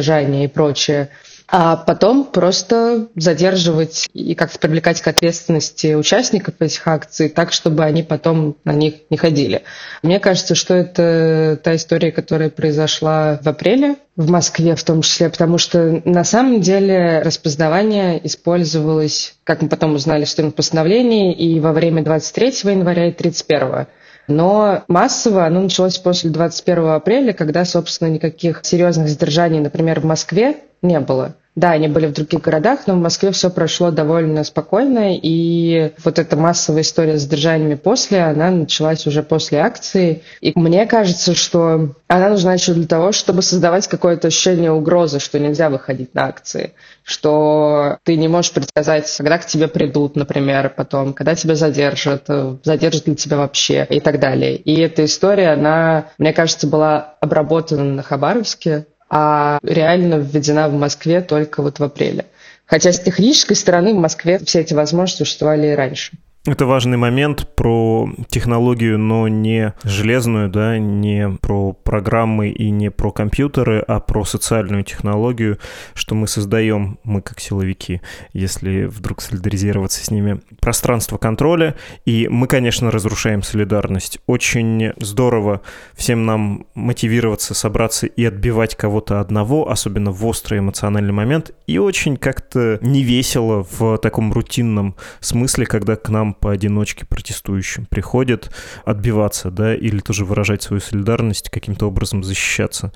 и 0.46 0.48
прочее. 0.48 1.10
а 1.48 1.76
потом 1.76 2.26
просто 2.26 3.08
задерживать 3.16 4.08
и 4.14 4.34
как-то 4.34 4.58
привлекать 4.58 5.02
к 5.02 5.08
ответственности 5.08 5.94
участников 5.94 6.56
этих 6.60 6.88
акций 6.88 7.30
так, 7.30 7.52
чтобы 7.52 7.84
они 7.84 8.02
потом 8.02 8.56
на 8.64 8.74
них 8.74 8.96
не 9.12 9.18
ходили. 9.18 9.62
Мне 10.02 10.20
кажется, 10.20 10.56
что 10.56 10.74
это 10.74 11.60
та 11.64 11.76
история, 11.76 12.12
которая 12.12 12.50
произошла 12.50 13.40
в 13.44 13.48
апреле 13.48 13.98
в 14.16 14.30
Москве 14.30 14.76
в 14.76 14.84
том 14.84 15.02
числе, 15.02 15.30
потому 15.30 15.58
что 15.58 16.02
на 16.04 16.24
самом 16.24 16.62
деле 16.62 17.22
распознавание 17.22 18.26
использовалось, 18.26 19.36
как 19.44 19.62
мы 19.62 19.70
потом 19.70 19.94
узнали, 19.94 20.26
что 20.26 20.42
в 20.44 20.52
постановлении 20.52 21.34
и 21.34 21.60
во 21.60 21.74
время 21.74 22.04
23 22.04 22.72
января 22.72 23.10
и 23.10 23.12
31 23.12 23.86
но 24.28 24.84
массово 24.88 25.46
оно 25.46 25.62
началось 25.62 25.98
после 25.98 26.30
21 26.30 26.90
апреля, 26.90 27.34
когда, 27.34 27.66
собственно, 27.66 28.10
никаких 28.10 28.62
серьезных 28.64 29.10
задержаний, 29.10 29.60
например, 29.60 30.00
в 30.00 30.06
Москве 30.06 30.58
не 30.82 31.00
было. 31.00 31.36
Да, 31.56 31.72
они 31.72 31.88
были 31.88 32.08
в 32.08 32.14
других 32.14 32.42
городах, 32.42 32.82
но 32.86 32.96
в 32.96 33.00
Москве 33.00 33.32
все 33.32 33.50
прошло 33.50 33.90
довольно 33.90 34.44
спокойно, 34.44 35.16
и 35.16 35.94
вот 36.04 36.20
эта 36.20 36.36
массовая 36.36 36.82
история 36.82 37.18
с 37.18 37.22
задержаниями 37.22 37.76
после, 37.76 38.24
она 38.24 38.52
началась 38.52 39.08
уже 39.08 39.24
после 39.24 39.60
акции. 39.60 40.24
И 40.42 40.52
мне 40.54 40.86
кажется, 40.86 41.34
что 41.34 41.96
она 42.10 42.30
нужна 42.30 42.56
еще 42.56 42.74
для 42.74 42.88
того, 42.88 43.14
чтобы 43.14 43.42
создавать 43.42 43.88
какое-то 43.88 44.28
ощущение 44.28 44.72
угрозы, 44.72 45.20
что 45.22 45.40
нельзя 45.40 45.70
выходить 45.70 46.14
на 46.14 46.26
акции, 46.26 46.74
что 47.04 48.00
ты 48.04 48.18
не 48.18 48.28
можешь 48.28 48.52
предсказать, 48.52 49.10
когда 49.16 49.38
к 49.38 49.46
тебе 49.46 49.70
придут, 49.70 50.18
например, 50.18 50.74
потом, 50.76 51.14
когда 51.14 51.36
тебя 51.36 51.56
задержат, 51.56 52.28
задержат 52.64 53.08
ли 53.08 53.16
тебя 53.16 53.38
вообще 53.38 53.88
и 53.90 54.02
так 54.02 54.20
далее. 54.20 54.58
И 54.58 54.78
эта 54.82 55.06
история, 55.06 55.52
она, 55.52 56.08
мне 56.18 56.34
кажется, 56.34 56.68
была 56.68 57.16
обработана 57.22 57.86
на 57.86 58.04
Хабаровске, 58.04 58.88
а 59.10 59.60
реально 59.64 60.16
введена 60.16 60.70
в 60.70 60.74
Москве 60.74 61.22
только 61.22 61.62
вот 61.62 61.80
в 61.80 61.84
апреле. 61.84 62.26
Хотя 62.66 62.92
с 62.92 63.00
технической 63.00 63.56
стороны 63.56 63.94
в 63.94 63.98
Москве 63.98 64.40
все 64.40 64.62
эти 64.62 64.74
возможности 64.74 65.20
существовали 65.20 65.68
и 65.68 65.76
раньше. 65.76 66.18
Это 66.48 66.68
важный 66.68 66.98
момент 66.98 67.48
про 67.56 68.08
технологию, 68.30 69.00
но 69.00 69.28
не 69.28 69.74
железную, 69.84 70.48
да, 70.48 70.78
не 70.78 71.36
про 71.42 71.74
программы 71.74 72.50
и 72.50 72.70
не 72.70 72.92
про 72.92 73.12
компьютеры, 73.12 73.80
а 73.80 74.00
про 74.00 74.26
социальную 74.26 74.84
технологию, 74.84 75.58
что 75.96 76.14
мы 76.14 76.28
создаем, 76.28 77.00
мы 77.04 77.24
как 77.24 77.40
силовики, 77.40 78.00
если 78.32 78.86
вдруг 78.86 79.24
солидаризироваться 79.24 80.06
с 80.06 80.12
ними, 80.12 80.40
пространство 80.62 81.18
контроля, 81.18 81.74
и 82.06 82.28
мы, 82.30 82.46
конечно, 82.46 82.92
разрушаем 82.92 83.42
солидарность. 83.42 84.20
Очень 84.28 84.94
здорово 84.98 85.62
всем 85.96 86.28
нам 86.28 86.68
мотивироваться, 86.76 87.56
собраться 87.56 88.06
и 88.06 88.24
отбивать 88.24 88.76
кого-то 88.76 89.20
одного, 89.20 89.72
особенно 89.72 90.12
в 90.12 90.24
острый 90.28 90.60
эмоциональный 90.60 91.14
момент, 91.14 91.56
и 91.66 91.80
очень 91.80 92.18
как-то 92.18 92.78
невесело 92.84 93.66
в 93.72 93.98
таком 93.98 94.32
рутинном 94.32 94.96
смысле, 95.22 95.66
когда 95.66 95.96
к 95.96 96.08
нам 96.10 96.35
поодиночке 96.40 97.06
протестующим 97.06 97.86
приходят 97.86 98.52
отбиваться, 98.86 99.52
да, 99.52 99.76
или 99.76 100.00
тоже 100.00 100.26
выражать 100.26 100.62
свою 100.62 100.82
солидарность, 100.82 101.50
каким-то 101.50 101.88
образом 101.88 102.24
защищаться. 102.24 102.92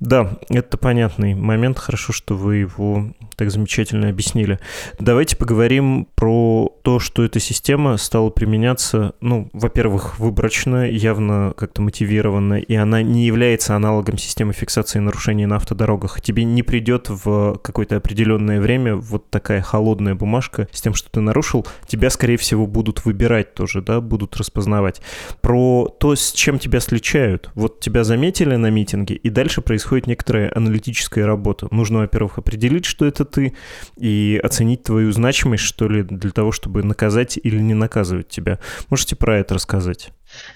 Да, 0.00 0.38
это 0.48 0.76
понятный 0.76 1.34
момент, 1.34 1.78
хорошо, 1.78 2.12
что 2.12 2.36
вы 2.36 2.56
его 2.56 3.12
так 3.40 3.50
замечательно 3.50 4.10
объяснили. 4.10 4.58
Давайте 4.98 5.34
поговорим 5.34 6.06
про 6.14 6.70
то, 6.82 6.98
что 6.98 7.24
эта 7.24 7.40
система 7.40 7.96
стала 7.96 8.28
применяться, 8.28 9.14
ну, 9.22 9.48
во-первых, 9.54 10.18
выборочно, 10.18 10.86
явно 10.86 11.54
как-то 11.56 11.80
мотивированно, 11.80 12.58
и 12.58 12.74
она 12.74 13.00
не 13.00 13.24
является 13.24 13.74
аналогом 13.74 14.18
системы 14.18 14.52
фиксации 14.52 14.98
нарушений 14.98 15.46
на 15.46 15.56
автодорогах. 15.56 16.20
Тебе 16.20 16.44
не 16.44 16.62
придет 16.62 17.08
в 17.08 17.58
какое-то 17.62 17.96
определенное 17.96 18.60
время 18.60 18.94
вот 18.94 19.30
такая 19.30 19.62
холодная 19.62 20.14
бумажка 20.14 20.68
с 20.70 20.82
тем, 20.82 20.92
что 20.92 21.10
ты 21.10 21.20
нарушил, 21.20 21.66
тебя, 21.86 22.10
скорее 22.10 22.36
всего, 22.36 22.66
будут 22.66 23.06
выбирать 23.06 23.54
тоже, 23.54 23.80
да, 23.80 24.02
будут 24.02 24.36
распознавать. 24.36 25.00
Про 25.40 25.88
то, 25.98 26.14
с 26.14 26.32
чем 26.32 26.58
тебя 26.58 26.80
сличают. 26.80 27.50
Вот 27.54 27.80
тебя 27.80 28.04
заметили 28.04 28.56
на 28.56 28.68
митинге, 28.68 29.14
и 29.14 29.30
дальше 29.30 29.62
происходит 29.62 30.06
некоторая 30.06 30.52
аналитическая 30.54 31.24
работа. 31.24 31.68
Нужно, 31.70 32.00
во-первых, 32.00 32.36
определить, 32.36 32.84
что 32.84 33.06
это 33.06 33.24
ты, 33.30 33.54
и 33.96 34.40
оценить 34.42 34.82
твою 34.82 35.12
значимость, 35.12 35.64
что 35.64 35.88
ли, 35.88 36.02
для 36.02 36.30
того, 36.30 36.52
чтобы 36.52 36.82
наказать 36.82 37.38
или 37.42 37.60
не 37.60 37.74
наказывать 37.74 38.28
тебя. 38.28 38.58
Можете 38.88 39.16
про 39.16 39.38
это 39.38 39.54
рассказать? 39.54 40.12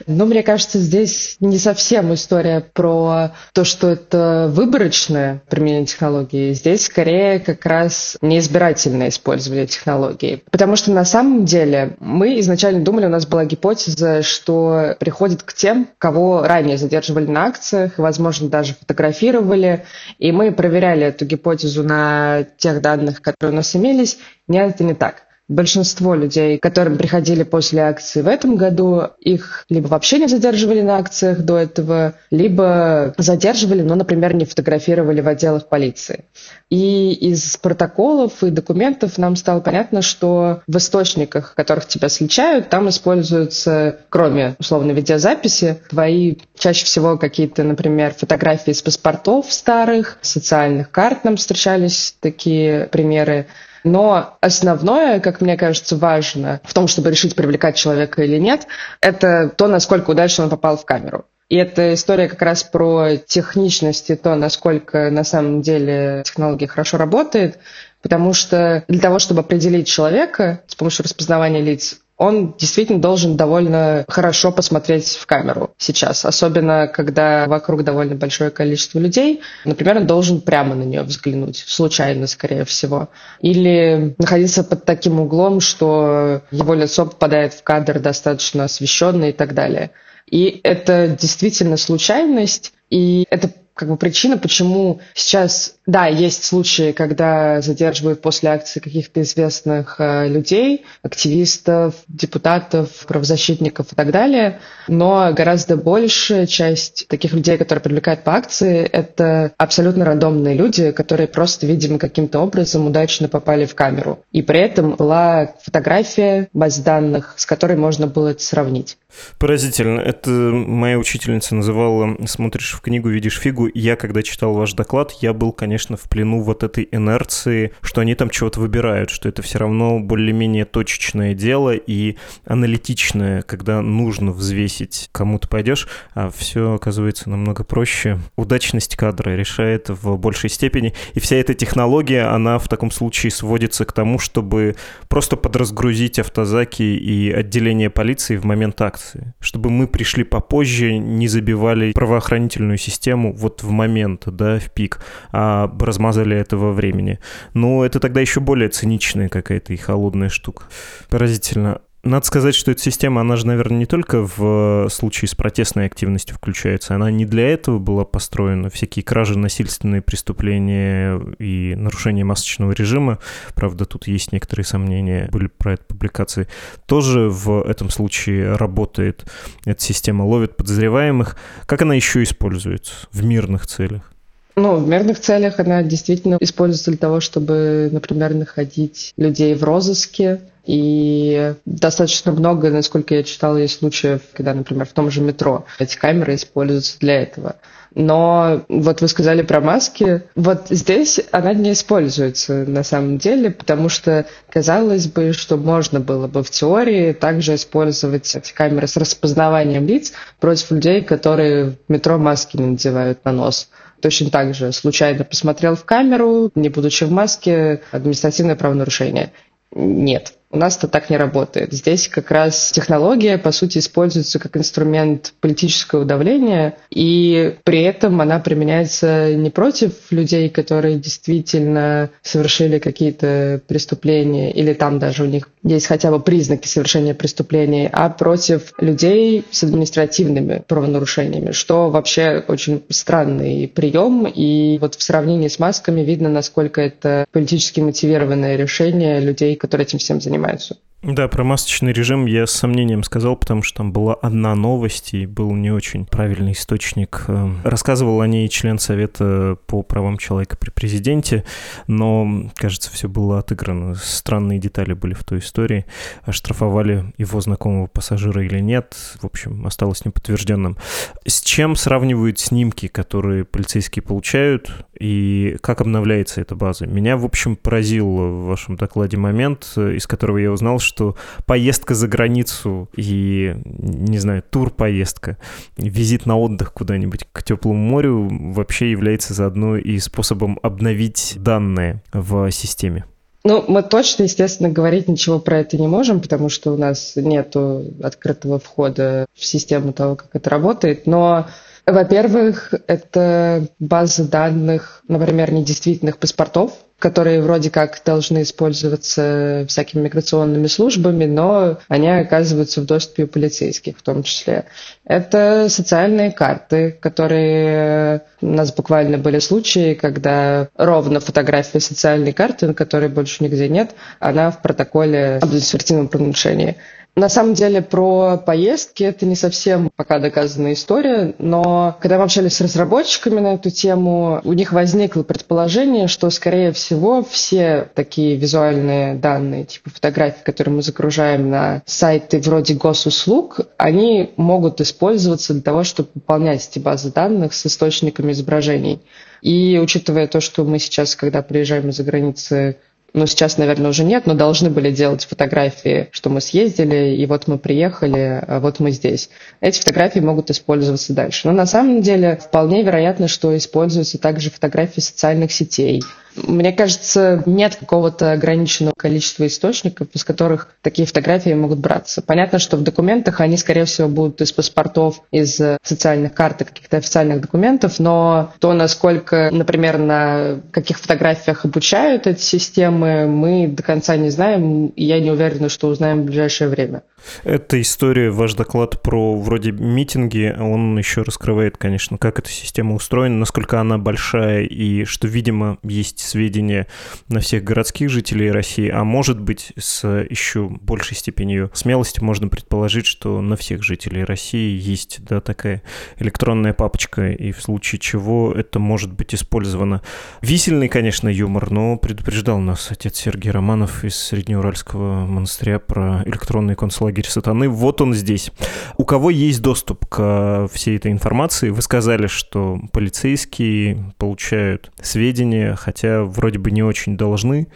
Ну, 0.07 0.27
мне 0.27 0.43
кажется, 0.43 0.79
здесь 0.79 1.37
не 1.41 1.59
совсем 1.59 2.13
история 2.15 2.61
про 2.61 3.33
то, 3.53 3.65
что 3.65 3.91
это 3.91 4.51
выборочное 4.51 5.43
применение 5.49 5.87
технологии. 5.87 6.53
Здесь 6.53 6.87
скорее 6.87 7.41
как 7.41 7.65
раз 7.67 8.17
неизбирательное 8.21 9.09
использование 9.09 9.67
технологии. 9.67 10.43
Потому 10.51 10.77
что 10.77 10.91
на 10.93 11.05
самом 11.05 11.45
деле 11.45 11.97
мы 12.01 12.39
изначально 12.41 12.85
думали, 12.85 13.07
у 13.07 13.11
нас 13.11 13.27
была 13.27 13.45
гипотеза, 13.45 14.23
что 14.23 14.97
приходит 14.99 15.43
к 15.43 15.53
тем, 15.53 15.89
кого 15.99 16.43
ранее 16.43 16.79
задерживали 16.79 17.27
на 17.27 17.47
акциях, 17.47 17.99
возможно, 17.99 18.49
даже 18.49 18.75
фотографировали. 18.75 19.85
И 20.19 20.33
мы 20.33 20.53
проверяли 20.53 21.07
эту 21.07 21.25
гипотезу 21.25 21.83
на 21.83 22.45
тех 22.59 22.81
данных, 22.81 23.23
которые 23.23 23.53
у 23.55 23.57
нас 23.57 23.75
имелись. 23.75 24.19
Нет, 24.47 24.75
это 24.75 24.85
не 24.85 24.95
так 24.95 25.24
большинство 25.49 26.15
людей, 26.15 26.59
которым 26.59 26.97
приходили 26.97 27.43
после 27.43 27.83
акции 27.83 28.23
в 28.23 28.29
этом 28.29 28.57
году, 28.57 29.03
их 29.21 29.67
либо 29.69 29.89
вообще 29.89 30.19
не 30.19 30.27
задерживали 30.27 30.81
на 30.81 30.97
акциях 30.97 31.41
до 31.41 31.59
этого, 31.59 32.15
либо 32.31 33.15
задерживали, 33.19 33.83
но, 33.83 33.95
например, 33.95 34.35
не 34.35 34.47
фотографировали 34.47 35.21
в 35.21 35.29
отделах 35.29 35.69
полиции. 35.69 36.25
И 36.71 37.13
из 37.13 37.57
протоколов 37.59 38.43
и 38.43 38.51
документов 38.51 39.19
нам 39.19 39.37
стало 39.37 39.61
понятно, 39.61 40.01
что 40.01 40.63
в 40.67 40.77
источниках, 40.77 41.55
которых 41.55 41.87
тебя 41.87 42.09
сличают, 42.09 42.71
там 42.71 42.89
используются, 42.89 43.99
кроме 44.09 44.57
условной 44.59 44.95
видеозаписи, 44.95 45.79
твои 45.91 46.37
чаще 46.57 46.87
всего 46.87 47.19
какие-то, 47.19 47.65
например, 47.65 48.15
фотографии 48.15 48.73
с 48.73 48.81
паспортов 48.81 49.53
старых, 49.53 50.19
социальных 50.23 50.91
карт 50.91 51.25
нам 51.25 51.37
встречались 51.37 52.17
такие 52.21 52.87
примеры, 52.87 53.47
но 53.85 54.39
основное, 54.41 55.21
как 55.21 55.41
мне 55.41 55.57
кажется, 55.57 55.97
важно 55.97 56.61
в 56.65 56.73
том, 56.73 56.89
чтобы 56.89 57.11
решить, 57.11 57.37
привлекать 57.37 57.77
человека 57.77 58.23
или 58.23 58.39
нет, 58.39 58.67
это 59.01 59.51
то, 59.55 59.69
насколько 59.69 60.11
удачно 60.11 60.45
он 60.45 60.51
попал 60.51 60.77
в 60.77 60.85
камеру. 60.85 61.27
И 61.51 61.57
эта 61.57 61.93
история 61.93 62.29
как 62.29 62.41
раз 62.41 62.65
про 62.65 63.17
техничность 63.17 64.09
и 64.09 64.17
то, 64.17 64.35
насколько 64.35 65.11
на 65.11 65.25
самом 65.25 65.61
деле 65.61 66.23
технология 66.25 66.67
хорошо 66.67 66.97
работает, 66.97 67.59
потому 68.03 68.33
что 68.33 68.85
для 68.89 69.01
того, 69.01 69.19
чтобы 69.19 69.41
определить 69.41 69.87
человека 69.87 70.63
с 70.67 70.75
помощью 70.75 71.05
распознавания 71.05 71.61
лиц, 71.61 72.01
он 72.17 72.55
действительно 72.57 73.01
должен 73.01 73.37
довольно 73.37 74.05
хорошо 74.09 74.53
посмотреть 74.53 75.17
в 75.17 75.27
камеру 75.27 75.75
сейчас, 75.79 76.25
особенно 76.25 76.87
когда 76.87 77.47
вокруг 77.47 77.83
довольно 77.83 78.15
большое 78.15 78.51
количество 78.51 79.01
людей. 79.01 79.41
Например, 79.65 79.97
он 79.97 80.07
должен 80.07 80.41
прямо 80.41 80.75
на 80.77 80.85
нее 80.85 81.03
взглянуть, 81.03 81.65
случайно, 81.67 82.27
скорее 82.27 82.65
всего. 82.65 83.09
Или 83.41 84.15
находиться 84.19 84.63
под 84.63 84.85
таким 84.85 85.19
углом, 85.19 85.61
что 85.61 86.43
его 86.53 86.75
лицо 86.75 87.07
попадает 87.07 87.53
в 87.55 87.63
кадр 87.65 87.99
достаточно 87.99 88.65
освещенный 88.65 89.31
и 89.31 89.33
так 89.33 89.55
далее. 89.55 89.91
И 90.31 90.61
это 90.63 91.09
действительно 91.09 91.77
случайность, 91.77 92.73
и 92.91 93.27
это 93.29 93.51
как 93.75 93.89
бы 93.89 93.97
причина, 93.97 94.39
почему 94.39 95.01
сейчас, 95.15 95.75
да, 95.85 96.07
есть 96.07 96.45
случаи, 96.45 96.93
когда 96.93 97.61
задерживают 97.61 98.23
после 98.23 98.51
акции 98.51 98.79
каких-то 98.79 99.23
известных 99.23 99.97
э, 99.99 100.29
людей, 100.29 100.85
активистов, 101.03 101.97
депутатов, 102.07 102.89
правозащитников 103.09 103.93
и 103.93 103.97
так 103.97 104.13
далее, 104.13 104.61
но 104.87 105.33
гораздо 105.33 105.77
большая 105.77 106.47
часть 106.47 107.09
таких 107.09 107.33
людей, 107.33 107.59
которые 107.59 107.83
привлекают 107.83 108.23
по 108.23 108.37
акции, 108.37 108.85
это 108.85 109.53
абсолютно 109.59 110.05
рандомные 110.05 110.55
люди, 110.55 110.93
которые 110.93 111.27
просто, 111.27 111.67
видимо, 111.67 111.99
каким-то 111.99 112.39
образом 112.41 112.87
удачно 112.87 113.29
попали 113.29 113.67
в 113.67 113.75
камеру. 113.75 114.21
И 114.31 114.43
при 114.43 114.61
этом 114.61 114.95
была 114.95 115.55
фотография 115.63 116.49
баз 116.53 116.79
данных, 116.79 117.35
с 117.37 117.45
которой 117.45 117.77
можно 117.77 118.07
было 118.07 118.29
это 118.29 118.43
сравнить. 118.43 118.99
Поразительно. 119.39 120.01
Это 120.01 120.31
моя 120.31 120.99
учительница 120.99 121.55
называла 121.55 122.17
«смотришь 122.27 122.75
в 122.75 122.81
книгу, 122.81 123.09
видишь 123.09 123.39
фигу». 123.39 123.64
Я, 123.75 123.97
когда 123.97 124.23
читал 124.23 124.55
ваш 124.55 124.73
доклад, 124.73 125.13
я 125.21 125.33
был, 125.33 125.53
конечно, 125.53 125.97
в 125.97 126.03
плену 126.03 126.43
вот 126.43 126.63
этой 126.63 126.89
инерции, 126.91 127.73
что 127.83 128.01
они 128.01 128.15
там 128.15 128.31
чего-то 128.31 128.61
выбирают, 128.61 129.11
что 129.11 129.29
это 129.29 129.43
все 129.43 129.59
равно 129.59 130.01
более-менее 130.01 130.65
точечное 130.65 131.35
дело 131.35 131.75
и 131.75 132.17
аналитичное, 132.45 133.43
когда 133.43 133.81
нужно 133.81 134.33
взвесить, 134.33 135.09
кому 135.13 135.39
ты 135.39 135.49
пойдешь, 135.49 135.89
а 136.15 136.31
все 136.31 136.75
оказывается 136.75 137.31
намного 137.31 137.65
проще. 137.65 138.19
Удачность 138.37 138.97
кадра 138.97 139.37
решает 139.37 139.89
в 139.89 140.17
большей 140.17 140.51
степени. 140.51 140.95
И 141.15 141.21
вся 141.21 141.37
эта 141.37 141.55
технология, 141.55 142.23
она 142.23 142.59
в 142.59 142.69
таком 142.69 142.91
случае 142.91 143.31
сводится 143.31 143.85
к 143.85 143.93
тому, 143.93 144.19
чтобы 144.19 144.77
просто 145.09 145.37
подразгрузить 145.37 146.19
автозаки 146.19 146.83
и 146.83 147.31
отделение 147.31 147.91
полиции 147.91 148.37
в 148.37 148.45
момент 148.45 148.81
акции 148.81 149.35
чтобы 149.55 149.71
мы 149.71 149.87
пришли 149.87 150.25
попозже, 150.25 150.99
не 150.99 151.29
забивали 151.29 151.93
правоохранительную 151.93 152.79
систему 152.79 153.33
вот 153.33 153.54
вот 153.55 153.63
в 153.63 153.71
момент, 153.71 154.25
да, 154.27 154.59
в 154.59 154.71
пик, 154.71 155.01
а 155.33 155.71
размазали 155.79 156.37
это 156.37 156.57
во 156.57 156.73
времени. 156.73 157.19
Ну, 157.55 157.83
это 157.83 158.01
тогда 158.01 158.21
еще 158.21 158.41
более 158.41 158.69
циничная 158.69 159.29
какая-то 159.29 159.73
и 159.73 159.77
холодная 159.77 160.29
штука. 160.29 160.65
Поразительно. 161.09 161.81
Надо 162.05 162.27
сказать, 162.27 162.55
что 162.55 162.71
эта 162.71 162.83
система, 162.83 163.23
она 163.23 163.37
же, 163.37 163.47
наверное, 163.47 163.79
не 163.79 163.87
только 163.87 164.29
в 164.37 164.89
случае 164.91 165.27
с 165.27 165.35
протестной 165.35 165.87
активностью 165.87 166.37
включается. 166.37 166.95
Она 166.95 167.11
не 167.11 167.25
для 167.25 167.49
этого 167.49 167.79
была 167.79 168.05
построена. 168.05 168.69
Всякие 168.69 169.03
кражи, 169.03 169.39
насильственные 169.39 170.03
преступления 170.03 171.19
и 171.39 171.75
нарушение 171.75 172.27
масочного 172.27 172.73
режима, 172.73 173.21
правда, 173.55 173.87
тут 173.87 174.07
есть 174.07 174.33
некоторые 174.33 174.67
сомнения, 174.67 175.31
были 175.33 175.47
про 175.47 175.73
это 175.75 175.85
публикации, 175.85 176.47
тоже 176.85 177.31
в 177.31 177.63
этом 177.63 177.89
случае 177.89 178.57
работает. 178.57 179.25
Эта 179.65 179.83
система 179.83 180.25
ловит 180.25 180.59
подозреваемых. 180.59 181.37
Как 181.65 181.81
она 181.81 181.95
еще 181.95 182.23
используется 182.23 182.93
в 183.13 183.25
мирных 183.25 183.67
целях? 183.67 184.13
Ну, 184.57 184.77
в 184.77 184.87
мирных 184.87 185.19
целях 185.19 185.59
она 185.59 185.83
действительно 185.83 186.37
используется 186.39 186.91
для 186.91 186.99
того, 186.99 187.21
чтобы, 187.21 187.89
например, 187.91 188.35
находить 188.35 189.13
людей 189.17 189.55
в 189.55 189.65
розыске, 189.65 190.43
и 190.65 191.55
достаточно 191.67 192.33
много, 192.33 192.71
насколько 192.71 193.15
я 193.15 193.23
читала, 193.23 193.59
есть 193.59 193.79
случаев, 193.79 194.23
когда, 194.33 194.55
например, 194.55 194.87
в 194.87 194.93
том 194.93 195.11
же 195.11 195.21
метро 195.21 195.67
эти 195.79 195.97
камеры 195.97 196.37
используются 196.37 196.99
для 197.01 197.23
этого. 197.23 197.57
Но 197.95 198.65
вот 198.69 199.03
вы 199.03 199.09
сказали 199.09 199.43
про 199.43 199.61
маски. 199.61 200.23
Вот 200.35 200.67
здесь 200.71 201.21
она 201.31 201.55
не 201.55 201.73
используется 201.73 202.65
на 202.67 202.83
самом 202.83 203.19
деле, 203.19 203.51
потому 203.51 203.89
что 203.89 204.27
казалось 204.51 205.07
бы, 205.07 205.33
что 205.33 205.57
можно 205.57 206.01
было 206.01 206.27
бы 206.27 206.43
в 206.43 206.51
теории 206.51 207.13
также 207.13 207.55
использовать 207.55 208.35
эти 208.35 208.53
камеры 208.53 208.89
с 208.89 208.97
распознаванием 208.97 209.87
лиц 209.87 210.13
против 210.41 210.73
людей, 210.73 211.03
которые 211.03 211.67
в 211.67 211.77
метро 211.89 212.19
маски 212.19 212.57
не 212.57 212.67
надевают 212.67 213.25
на 213.25 213.33
нос 213.33 213.69
точно 214.01 214.29
так 214.29 214.55
же 214.55 214.71
случайно 214.73 215.25
посмотрел 215.25 215.77
в 215.77 215.85
камеру, 215.87 216.51
не 216.55 216.69
будучи 216.69 217.05
в 217.05 217.11
маске, 217.11 217.81
административное 217.91 218.55
правонарушение. 218.55 219.33
Нет. 219.75 220.35
У 220.55 220.57
нас 220.57 220.77
это 220.77 220.87
так 220.87 221.11
не 221.11 221.17
работает. 221.17 221.73
Здесь 221.73 222.07
как 222.07 222.31
раз 222.31 222.71
технология, 222.71 223.39
по 223.39 223.51
сути, 223.51 223.79
используется 223.79 224.39
как 224.39 224.57
инструмент 224.57 225.33
политического 225.41 226.05
давления, 226.05 226.77
и 226.91 227.57
при 227.65 227.83
этом 227.83 228.21
она 228.21 228.39
применяется 228.39 229.35
не 229.35 229.51
против 229.51 229.93
людей, 230.11 230.49
которые 230.49 230.97
действительно 230.97 232.11
совершили 232.23 232.79
какие-то 232.79 233.63
преступления, 233.67 234.53
или 234.53 234.75
там 234.75 235.01
даже 235.01 235.25
у 235.25 235.27
них 235.27 235.49
есть 235.65 235.87
хотя 235.87 236.13
бы 236.13 236.21
признаки 236.21 236.69
совершения 236.69 237.15
преступлений, 237.15 237.91
а 237.93 238.09
против 238.09 238.75
людей 238.79 239.45
с 239.51 239.65
административными 239.65 240.63
правонарушениями, 240.69 241.51
что 241.51 241.91
вообще 241.91 242.45
очень 242.47 242.81
странный 242.91 243.67
прием, 243.67 244.29
и 244.33 244.79
вот 244.79 244.95
в 244.95 245.03
сравнении 245.03 245.49
с 245.49 245.59
масками 245.59 246.03
видно, 246.03 246.29
насколько 246.29 246.81
это 246.81 247.25
политически 247.33 247.81
мотивированное 247.81 248.55
решение 248.55 249.19
людей, 249.19 249.57
которые 249.57 249.87
этим 249.87 249.99
всем 249.99 250.21
занимаются 250.21 250.44
занимаются. 250.45 250.79
Да, 251.07 251.29
про 251.29 251.45
масочный 251.45 251.93
режим 251.93 252.25
я 252.25 252.47
с 252.47 252.51
сомнением 252.51 253.03
сказал, 253.03 253.37
потому 253.37 253.63
что 253.63 253.77
там 253.77 253.93
была 253.93 254.15
одна 254.15 254.55
новость 254.55 255.13
и 255.13 255.27
был 255.27 255.53
не 255.53 255.71
очень 255.71 256.07
правильный 256.07 256.53
источник. 256.53 257.25
Эм, 257.29 257.61
рассказывал 257.63 258.23
о 258.23 258.27
ней 258.27 258.49
член 258.49 258.79
Совета 258.79 259.59
по 259.67 259.83
правам 259.83 260.17
человека 260.17 260.57
при 260.57 260.71
президенте, 260.71 261.45
но, 261.89 262.51
кажется, 262.55 262.91
все 262.91 263.11
было 263.11 263.41
отыграно. 263.41 263.95
Странные 263.97 264.59
детали 264.59 264.95
были 264.95 265.13
в 265.13 265.25
той 265.25 265.41
истории. 265.41 265.85
Оштрафовали 266.23 267.13
его 267.19 267.39
знакомого 267.43 267.87
пассажира 267.87 268.43
или 268.43 268.61
нет, 268.61 268.97
в 269.21 269.27
общем, 269.27 269.67
осталось 269.67 270.07
неподтвержденным. 270.07 270.79
С 271.27 271.43
чем 271.43 271.77
сравнивают 271.77 272.39
снимки, 272.39 272.89
которые 272.89 273.45
полицейские 273.45 274.03
получают, 274.03 274.87
и 274.99 275.59
как 275.61 275.83
обновляется 275.83 276.41
эта 276.41 276.55
база? 276.55 276.87
Меня, 276.87 277.19
в 277.19 277.27
общем, 277.27 277.57
поразил 277.57 278.07
в 278.07 278.47
вашем 278.47 278.77
докладе 278.77 279.19
момент, 279.19 279.71
из 279.77 280.07
которого 280.07 280.39
я 280.39 280.51
узнал, 280.51 280.79
что 280.79 280.94
что 280.95 281.17
поездка 281.47 281.95
за 281.95 282.07
границу 282.07 282.89
и, 282.97 283.57
не 283.65 284.19
знаю, 284.19 284.43
тур-поездка, 284.49 285.39
визит 285.77 286.25
на 286.25 286.39
отдых 286.39 286.73
куда-нибудь 286.73 287.27
к 287.33 287.43
теплому 287.43 287.79
морю 287.79 288.29
вообще 288.53 288.91
является 288.93 289.35
заодно 289.35 289.77
и 289.77 289.99
способом 289.99 290.61
обновить 290.63 291.35
данные 291.37 292.03
в 292.13 292.51
системе. 292.53 293.07
Ну, 293.47 293.63
мы 293.69 293.83
точно, 293.83 294.23
естественно, 294.23 294.71
говорить 294.71 295.07
ничего 295.09 295.39
про 295.39 295.59
это 295.59 295.77
не 295.77 295.87
можем, 295.87 296.21
потому 296.21 296.49
что 296.49 296.73
у 296.73 296.79
нас 296.79 297.13
нет 297.17 297.55
открытого 298.03 298.59
входа 298.59 299.27
в 299.35 299.45
систему 299.45 299.93
того, 299.93 300.15
как 300.15 300.29
это 300.33 300.49
работает. 300.49 301.07
Но, 301.07 301.47
во-первых, 301.87 302.73
это 302.87 303.67
база 303.79 304.25
данных, 304.25 305.03
например, 305.07 305.53
недействительных 305.53 306.19
паспортов, 306.19 306.73
которые 306.99 307.43
вроде 307.43 307.71
как 307.71 308.01
должны 308.05 308.43
использоваться 308.43 309.67
всякими 309.69 310.03
миграционными 310.03 310.67
службами, 310.69 311.27
но 311.27 311.79
они 311.89 312.09
оказываются 312.09 312.81
в 312.81 312.87
доступе 312.87 313.25
у 313.25 313.27
полицейских 313.27 313.99
в 313.99 314.03
том 314.03 314.23
числе. 314.23 314.65
Это 315.05 315.67
социальные 315.69 316.31
карты, 316.31 316.97
которые 316.99 318.23
у 318.41 318.47
нас 318.47 318.73
буквально 318.73 319.19
были 319.19 319.39
случаи, 319.39 319.93
когда 319.93 320.69
ровно 320.77 321.21
фотография 321.21 321.81
социальной 321.81 322.33
карты, 322.33 322.69
на 322.69 322.75
которой 322.75 323.11
больше 323.11 323.45
нигде 323.45 323.69
нет, 323.69 323.91
она 324.19 324.51
в 324.51 324.63
протоколе 324.63 325.37
об 325.37 325.45
административном 325.45 326.09
правонарушении. 326.09 326.77
На 327.17 327.29
самом 327.29 327.55
деле 327.55 327.81
про 327.81 328.37
поездки 328.39 329.05
это 329.05 329.25
не 329.25 329.37
совсем 329.37 329.89
пока 329.95 330.19
доказанная 330.19 330.73
история, 330.73 331.35
но 331.39 331.97
когда 332.01 332.19
мы 332.19 332.25
общались 332.25 332.57
с 332.57 332.61
разработчиками 332.61 333.39
на 333.39 333.55
эту 333.55 333.71
тему, 333.71 334.41
у 334.43 334.53
них 334.53 334.73
возникло 334.73 335.23
предположение, 335.23 336.09
что, 336.09 336.29
скорее 336.31 336.73
всего, 336.73 337.23
все 337.23 337.89
такие 337.95 338.35
визуальные 338.35 339.15
данные, 339.15 339.65
типа 339.65 339.91
фотографии, 339.91 340.43
которые 340.43 340.75
мы 340.75 340.83
загружаем 340.83 341.51
на 341.51 341.83
сайты 341.87 342.41
вроде 342.41 342.75
госуслуг, 342.75 343.61
они 343.77 344.33
могут 344.37 344.81
использоваться 344.81 345.53
для 345.53 345.63
того, 345.63 345.85
чтобы 345.85 346.09
пополнять 346.09 346.69
эти 346.69 346.81
базы 346.81 347.13
данных 347.13 347.55
с 347.55 347.65
источниками 347.65 348.33
изображений. 348.33 349.01
И 349.41 349.79
учитывая 349.81 350.27
то, 350.27 350.41
что 350.41 350.65
мы 350.65 350.81
сейчас, 350.81 351.15
когда 351.15 351.43
приезжаем 351.43 351.91
из-за 351.91 352.03
границы, 352.03 352.79
ну, 353.15 353.27
сейчас, 353.27 353.59
наверное, 353.59 353.91
уже 353.91 354.03
нет, 354.03 354.27
но 354.27 354.35
должны 354.35 354.71
были 354.71 354.91
делать 354.91 355.25
фотографии, 355.25 356.09
что 356.11 356.31
мы 356.31 356.41
съездили, 356.41 357.15
и 357.15 357.25
вот 357.27 357.47
мы 357.47 357.59
приехали, 357.59 358.43
а 358.47 358.59
вот 358.59 358.81
мы 358.81 358.91
здесь. 358.91 359.31
Эти 359.61 359.79
фотографии 359.79 360.19
могут 360.19 360.51
использоваться 360.51 361.13
дальше. 361.13 361.47
Но 361.47 361.53
на 361.53 361.65
самом 361.65 362.03
деле 362.03 362.41
вполне 362.45 362.83
вероятно, 362.83 363.29
что 363.29 363.57
используются 363.57 364.19
также 364.19 364.51
фотографии 364.51 365.01
социальных 365.01 365.53
сетей, 365.53 366.03
мне 366.37 366.73
кажется, 366.73 367.43
нет 367.47 367.77
какого-то 367.77 368.33
ограниченного 368.33 368.95
количества 368.97 369.47
источников, 369.47 370.09
из 370.13 370.25
которых 370.25 370.69
такие 370.83 371.07
фотографии 371.07 371.51
могут 371.55 371.79
браться. 371.79 372.23
Понятно, 372.23 372.59
что 372.59 372.77
в 372.77 372.83
документах 372.83 373.41
они, 373.41 373.57
скорее 373.57 373.85
всего, 373.85 374.09
будут 374.09 374.41
из 374.41 374.53
паспортов, 374.53 375.23
из 375.31 375.61
социальных 375.83 376.35
карт 376.35 376.63
и 376.63 376.65
каких-то 376.65 376.97
официальных 376.97 377.41
документов, 377.41 377.99
но 377.99 378.53
то, 378.59 378.73
насколько, 378.73 379.51
например, 379.53 379.99
на 379.99 380.61
каких 380.71 380.99
фотографиях 380.99 381.65
обучают 381.65 382.27
эти 382.27 382.41
системы, 382.41 383.27
мы 383.27 383.69
до 383.69 383.83
конца 383.83 384.17
не 384.17 384.31
знаем, 384.31 384.89
и 384.89 385.05
я 385.05 385.21
не 385.21 385.31
уверена, 385.31 385.69
что 385.69 385.89
узнаем 385.89 386.23
в 386.23 386.25
ближайшее 386.25 386.69
время. 386.69 387.03
Эта 387.43 387.81
история, 387.81 388.31
ваш 388.31 388.55
доклад 388.55 389.01
про 389.01 389.37
вроде 389.37 389.73
митинги, 389.73 390.55
он 390.59 390.99
еще 390.99 391.23
раскрывает, 391.23 391.77
конечно, 391.79 392.19
как 392.19 392.39
эта 392.39 392.51
система 392.51 392.95
устроена, 392.95 393.37
насколько 393.37 393.81
она 393.81 393.99
большая, 393.99 394.65
и 394.65 395.05
что, 395.05 395.27
видимо, 395.27 395.79
есть 395.83 396.24
сведения 396.25 396.87
на 397.29 397.41
всех 397.41 397.65
городских 397.65 398.11
жителей 398.11 398.51
России, 398.51 398.89
а 398.89 399.05
может 399.05 399.41
быть, 399.41 399.73
с 399.79 400.07
еще 400.29 400.69
большей 400.69 401.17
степенью 401.17 401.71
смелости 401.73 402.21
можно 402.21 402.49
предположить, 402.49 403.07
что 403.07 403.41
на 403.41 403.57
всех 403.57 403.83
жителей 403.83 404.25
России 404.25 404.79
есть 404.79 405.25
да, 405.25 405.41
такая 405.41 405.83
электронная 406.19 406.75
папочка, 406.75 407.31
и 407.31 407.53
в 407.53 407.63
случае 407.63 408.01
чего 408.01 408.53
это 408.53 408.79
может 408.79 409.13
быть 409.13 409.35
использовано. 409.35 410.03
Висельный, 410.43 410.89
конечно, 410.89 411.29
юмор, 411.29 411.71
но 411.71 411.97
предупреждал 411.97 412.59
нас 412.59 412.91
отец 412.91 413.17
Сергей 413.17 413.51
Романов 413.51 414.05
из 414.05 414.15
Среднеуральского 414.17 415.27
монастыря 415.27 415.79
про 415.79 416.23
электронный 416.27 416.75
концлагерь 416.75 417.15
лагерь 417.15 417.29
сатаны, 417.29 417.69
вот 417.69 418.01
он 418.01 418.15
здесь. 418.15 418.51
У 418.97 419.05
кого 419.05 419.31
есть 419.31 419.63
доступ 419.63 420.07
к 420.07 420.69
всей 420.73 420.97
этой 420.97 421.13
информации? 421.13 421.71
Вы 421.71 421.83
сказали, 421.83 422.27
что 422.27 422.81
полицейские 422.93 424.13
получают 424.19 424.91
сведения, 425.01 425.77
хотя 425.77 426.14
вроде 426.23 426.59
бы 426.59 426.71
не 426.71 426.83
очень 426.83 427.17
должны, 427.17 427.69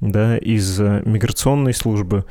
да, 0.00 0.36
из 0.36 0.78
миграционной 0.78 1.72
службы, 1.72 2.24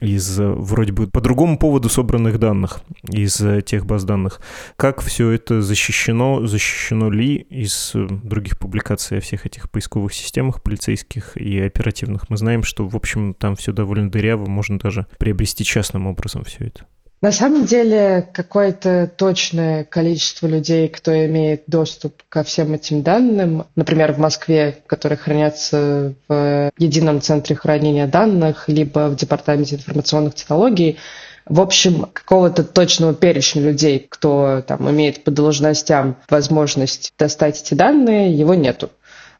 из 0.00 0.38
вроде 0.38 0.92
бы 0.92 1.06
по 1.06 1.20
другому 1.20 1.58
поводу 1.58 1.88
собранных 1.88 2.38
данных, 2.38 2.80
из 3.08 3.42
тех 3.64 3.84
баз 3.84 4.04
данных. 4.04 4.40
Как 4.76 5.02
все 5.02 5.30
это 5.30 5.60
защищено, 5.60 6.46
защищено 6.46 7.10
ли 7.10 7.34
из 7.36 7.92
других 7.94 8.58
публикаций 8.58 9.18
о 9.18 9.20
всех 9.20 9.44
этих 9.46 9.70
поисковых 9.70 10.14
системах 10.14 10.62
полицейских 10.62 11.36
и 11.36 11.60
оперативных? 11.60 12.30
Мы 12.30 12.36
знаем, 12.36 12.62
что, 12.62 12.88
в 12.88 12.96
общем, 12.96 13.34
там 13.34 13.56
все 13.56 13.72
довольно 13.72 14.10
дыряво, 14.10 14.46
можно 14.46 14.78
даже 14.78 15.06
приобрести 15.18 15.64
частным 15.64 16.06
образом 16.06 16.44
все 16.44 16.66
это. 16.66 16.86
На 17.22 17.30
самом 17.30 17.66
деле, 17.66 18.28
какое-то 18.32 19.08
точное 19.16 19.84
количество 19.84 20.48
людей, 20.48 20.88
кто 20.88 21.14
имеет 21.26 21.62
доступ 21.68 22.14
ко 22.28 22.42
всем 22.42 22.74
этим 22.74 23.02
данным, 23.02 23.66
например, 23.76 24.12
в 24.12 24.18
Москве, 24.18 24.78
которые 24.88 25.16
хранятся 25.16 26.14
в 26.26 26.72
едином 26.78 27.20
центре 27.20 27.54
хранения 27.54 28.08
данных, 28.08 28.64
либо 28.66 29.08
в 29.08 29.14
Департаменте 29.14 29.76
информационных 29.76 30.34
технологий, 30.34 30.98
в 31.46 31.60
общем, 31.60 32.06
какого-то 32.12 32.64
точного 32.64 33.14
перечня 33.14 33.62
людей, 33.62 34.04
кто 34.08 34.60
там 34.66 34.90
имеет 34.90 35.22
по 35.22 35.30
должностям 35.30 36.16
возможность 36.28 37.12
достать 37.16 37.62
эти 37.62 37.74
данные, 37.74 38.32
его 38.36 38.54
нету. 38.54 38.90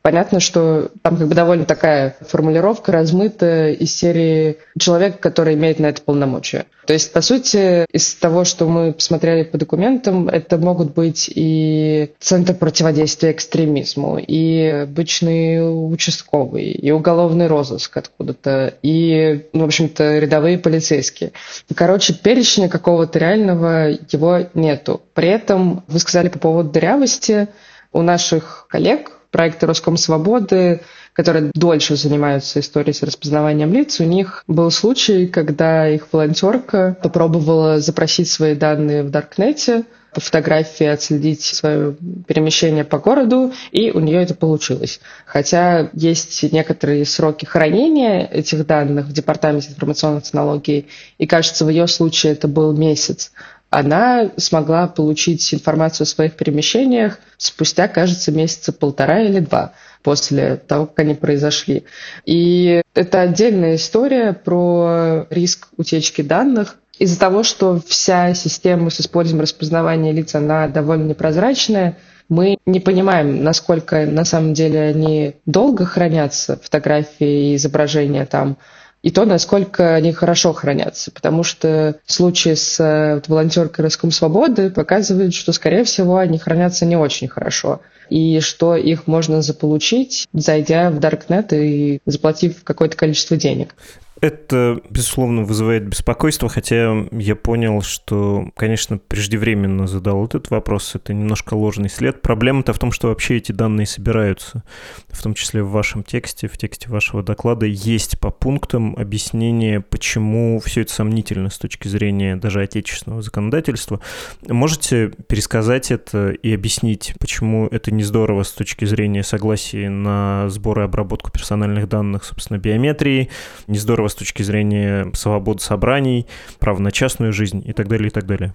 Понятно, 0.03 0.41
что 0.41 0.91
там 1.03 1.17
как 1.17 1.29
бы 1.29 1.35
довольно 1.35 1.65
такая 1.65 2.17
формулировка 2.21 2.91
размытая 2.91 3.73
из 3.73 3.97
серии 3.97 4.59
человека, 4.77 5.19
который 5.19 5.55
имеет 5.55 5.79
на 5.79 5.87
это 5.87 6.03
полномочия. 6.03 6.67
То 6.87 6.93
есть, 6.93 7.13
по 7.13 7.21
сути, 7.21 7.87
из 7.93 8.15
того, 8.15 8.43
что 8.43 8.67
мы 8.67 8.93
посмотрели 8.93 9.45
по 9.45 9.59
документам, 9.59 10.29
это 10.29 10.59
могут 10.59 10.93
быть 10.93 11.31
и 11.33 12.11
Центр 12.19 12.55
противодействия 12.55 13.31
экстремизму, 13.31 14.19
и 14.19 14.83
обычный 14.83 15.61
участковый, 15.61 16.73
и 16.73 16.91
уголовный 16.91 17.47
розыск 17.47 17.97
откуда-то, 17.97 18.75
и, 18.83 19.47
ну, 19.53 19.61
в 19.63 19.67
общем-то, 19.67 20.19
рядовые 20.19 20.59
полицейские. 20.59 21.31
Короче, 21.77 22.13
перечня 22.13 22.69
какого-то 22.69 23.21
реального 23.21 23.91
его 24.11 24.41
нету. 24.55 25.01
При 25.15 25.29
этом 25.29 25.85
вы 25.87 26.01
сказали 26.01 26.29
по 26.29 26.41
поводу 26.41 26.71
дырявости 26.71 27.47
у 27.93 28.03
наших 28.03 28.67
коллег 28.69 29.22
проекты 29.33 29.67
Роском 29.67 29.97
Свободы, 29.97 30.83
которые 31.15 31.51
дольше 31.55 31.97
занимаются 31.97 32.61
историей 32.61 32.93
с 32.93 33.03
распознаванием 33.03 33.73
лиц, 33.73 33.99
у 33.99 34.05
них 34.05 34.45
был 34.47 34.71
случай, 34.71 35.27
когда 35.27 35.89
их 35.89 36.07
волонтерка 36.13 36.97
попробовала 37.03 37.81
запросить 37.81 38.31
свои 38.31 38.55
данные 38.55 39.03
в 39.03 39.11
Даркнете, 39.11 39.85
по 40.15 40.21
фотографии 40.21 40.85
отследить 40.85 41.43
свое 41.43 41.97
перемещение 42.27 42.85
по 42.85 42.99
городу, 42.99 43.53
и 43.71 43.91
у 43.91 44.01
нее 44.01 44.23
это 44.23 44.35
получилось. 44.35 45.01
Хотя 45.25 45.89
есть 45.95 46.53
некоторые 46.53 47.07
сроки 47.07 47.47
хранения 47.47 48.27
этих 48.27 48.67
данных 48.67 49.07
в 49.07 49.13
Департаменте 49.13 49.71
информационных 49.71 50.25
технологий, 50.25 50.87
и 51.17 51.27
кажется, 51.27 51.65
в 51.65 51.71
ее 51.71 51.87
случае 51.87 52.33
это 52.33 52.47
был 52.47 52.77
месяц 52.77 53.33
она 53.73 54.31
смогла 54.37 54.87
получить 54.87 55.55
информацию 55.55 56.05
о 56.05 56.07
своих 56.07 56.35
перемещениях 56.35 57.19
спустя, 57.39 57.89
кажется, 57.89 58.31
месяца 58.31 58.71
полтора 58.71 59.23
или 59.23 59.41
два 59.41 59.73
после 60.03 60.57
того, 60.57 60.85
как 60.85 60.99
они 60.99 61.15
произошли. 61.15 61.85
И 62.27 62.83
это 62.95 63.23
отдельная 63.23 63.77
история 63.77 64.35
про 64.35 65.27
риск 65.31 65.69
утечки 65.79 66.21
данных. 66.21 66.77
Из-за 66.99 67.19
того, 67.19 67.43
что 67.43 67.81
вся 67.87 68.35
система 68.35 68.91
с 68.91 69.01
использованием 69.01 69.45
распознавания 69.45 70.13
лиц, 70.13 70.35
она 70.35 70.69
довольно 70.69 71.05
непрозрачная, 71.05 71.97
мы 72.29 72.59
не 72.67 72.79
понимаем, 72.79 73.43
насколько 73.43 74.05
на 74.05 74.27
самом 74.27 74.53
деле 74.53 74.83
они 74.83 75.37
долго 75.47 75.87
хранятся, 75.87 76.59
фотографии 76.63 77.53
и 77.53 77.57
изображения 77.57 78.27
там, 78.27 78.59
и 79.03 79.11
то, 79.11 79.25
насколько 79.25 79.95
они 79.95 80.13
хорошо 80.13 80.53
хранятся. 80.53 81.11
Потому 81.11 81.43
что 81.43 81.97
случаи 82.07 82.55
с 82.55 82.79
э, 82.79 83.17
вот, 83.17 83.29
волонтеркой 83.29 83.85
Роском 83.85 84.13
Свободы 84.13 84.71
показывают, 84.71 85.35
что, 85.35 85.53
скорее 85.53 85.85
всего, 85.85 86.19
они 86.19 86.39
хранятся 86.39 86.87
не 86.87 86.97
очень 86.97 87.29
хорошо. 87.29 87.81
И 88.09 88.41
что 88.41 88.77
их 88.77 89.07
можно 89.07 89.43
заполучить, 89.43 90.29
зайдя 90.33 90.91
в 90.91 91.01
Даркнет 91.01 91.53
и 91.53 92.01
заплатив 92.07 92.63
какое-то 92.63 92.97
количество 92.97 93.37
денег. 93.37 93.75
Это, 94.23 94.81
безусловно, 94.89 95.43
вызывает 95.43 95.85
беспокойство, 95.89 96.49
хотя 96.49 96.95
я 97.11 97.35
понял, 97.35 97.83
что, 97.83 98.51
конечно, 98.55 98.99
преждевременно 98.99 99.89
задал 99.89 100.25
этот 100.25 100.49
вопрос. 100.51 100.95
Это 100.95 101.13
немножко 101.13 101.55
ложный 101.55 101.91
след. 101.91 102.23
Проблема-то 102.23 102.73
в 102.73 102.79
том, 102.79 102.93
что 102.93 103.09
вообще 103.09 103.39
эти 103.39 103.51
данные 103.51 103.85
собираются. 103.85 104.63
В 105.09 105.21
том 105.21 105.35
числе 105.35 105.65
в 105.65 105.73
вашем 105.73 106.05
тексте, 106.05 106.47
в 106.47 106.57
тексте 106.57 106.89
вашего 106.89 107.25
доклада 107.25 107.67
есть 107.67 108.21
по 108.21 108.31
пунктам 108.31 108.95
объяснение, 108.95 109.81
почему 109.81 110.61
все 110.61 110.83
это 110.83 110.93
сомнительно 110.93 111.51
с 111.51 111.59
точки 111.59 111.89
зрения 111.89 112.37
даже 112.37 112.63
отечественного 112.63 113.23
законодательства. 113.23 113.99
Можете 114.47 115.09
пересказать 115.27 115.91
это 115.91 116.31
и 116.31 116.55
объяснить, 116.55 117.13
почему 117.19 117.67
это 117.67 117.91
не 117.91 118.05
здорово 118.05 118.45
с 118.45 118.53
точки 118.53 118.85
зрения 118.85 119.25
согласия 119.25 119.89
на 119.89 120.49
сбор 120.49 120.79
и 120.79 120.85
обработку 120.85 121.33
персональных 121.33 121.89
данных, 121.89 122.23
собственно, 122.23 122.59
биометрии, 122.59 123.29
не 123.67 123.79
здорово 123.79 124.12
с 124.13 124.15
точки 124.15 124.43
зрения 124.43 125.11
свободы 125.15 125.61
собраний, 125.61 126.27
права 126.59 126.79
на 126.79 126.93
частную 126.93 127.33
жизнь 127.33 127.63
и 127.67 127.73
так 127.73 127.89
далее, 127.89 128.09
и 128.09 128.11
так 128.11 128.27
далее? 128.27 128.55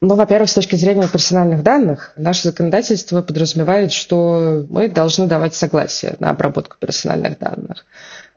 Ну, 0.00 0.16
во-первых, 0.16 0.50
с 0.50 0.54
точки 0.54 0.76
зрения 0.76 1.08
персональных 1.08 1.62
данных, 1.62 2.12
наше 2.16 2.48
законодательство 2.48 3.22
подразумевает, 3.22 3.92
что 3.92 4.66
мы 4.68 4.88
должны 4.88 5.26
давать 5.26 5.54
согласие 5.54 6.16
на 6.18 6.30
обработку 6.30 6.76
персональных 6.78 7.38
данных. 7.38 7.86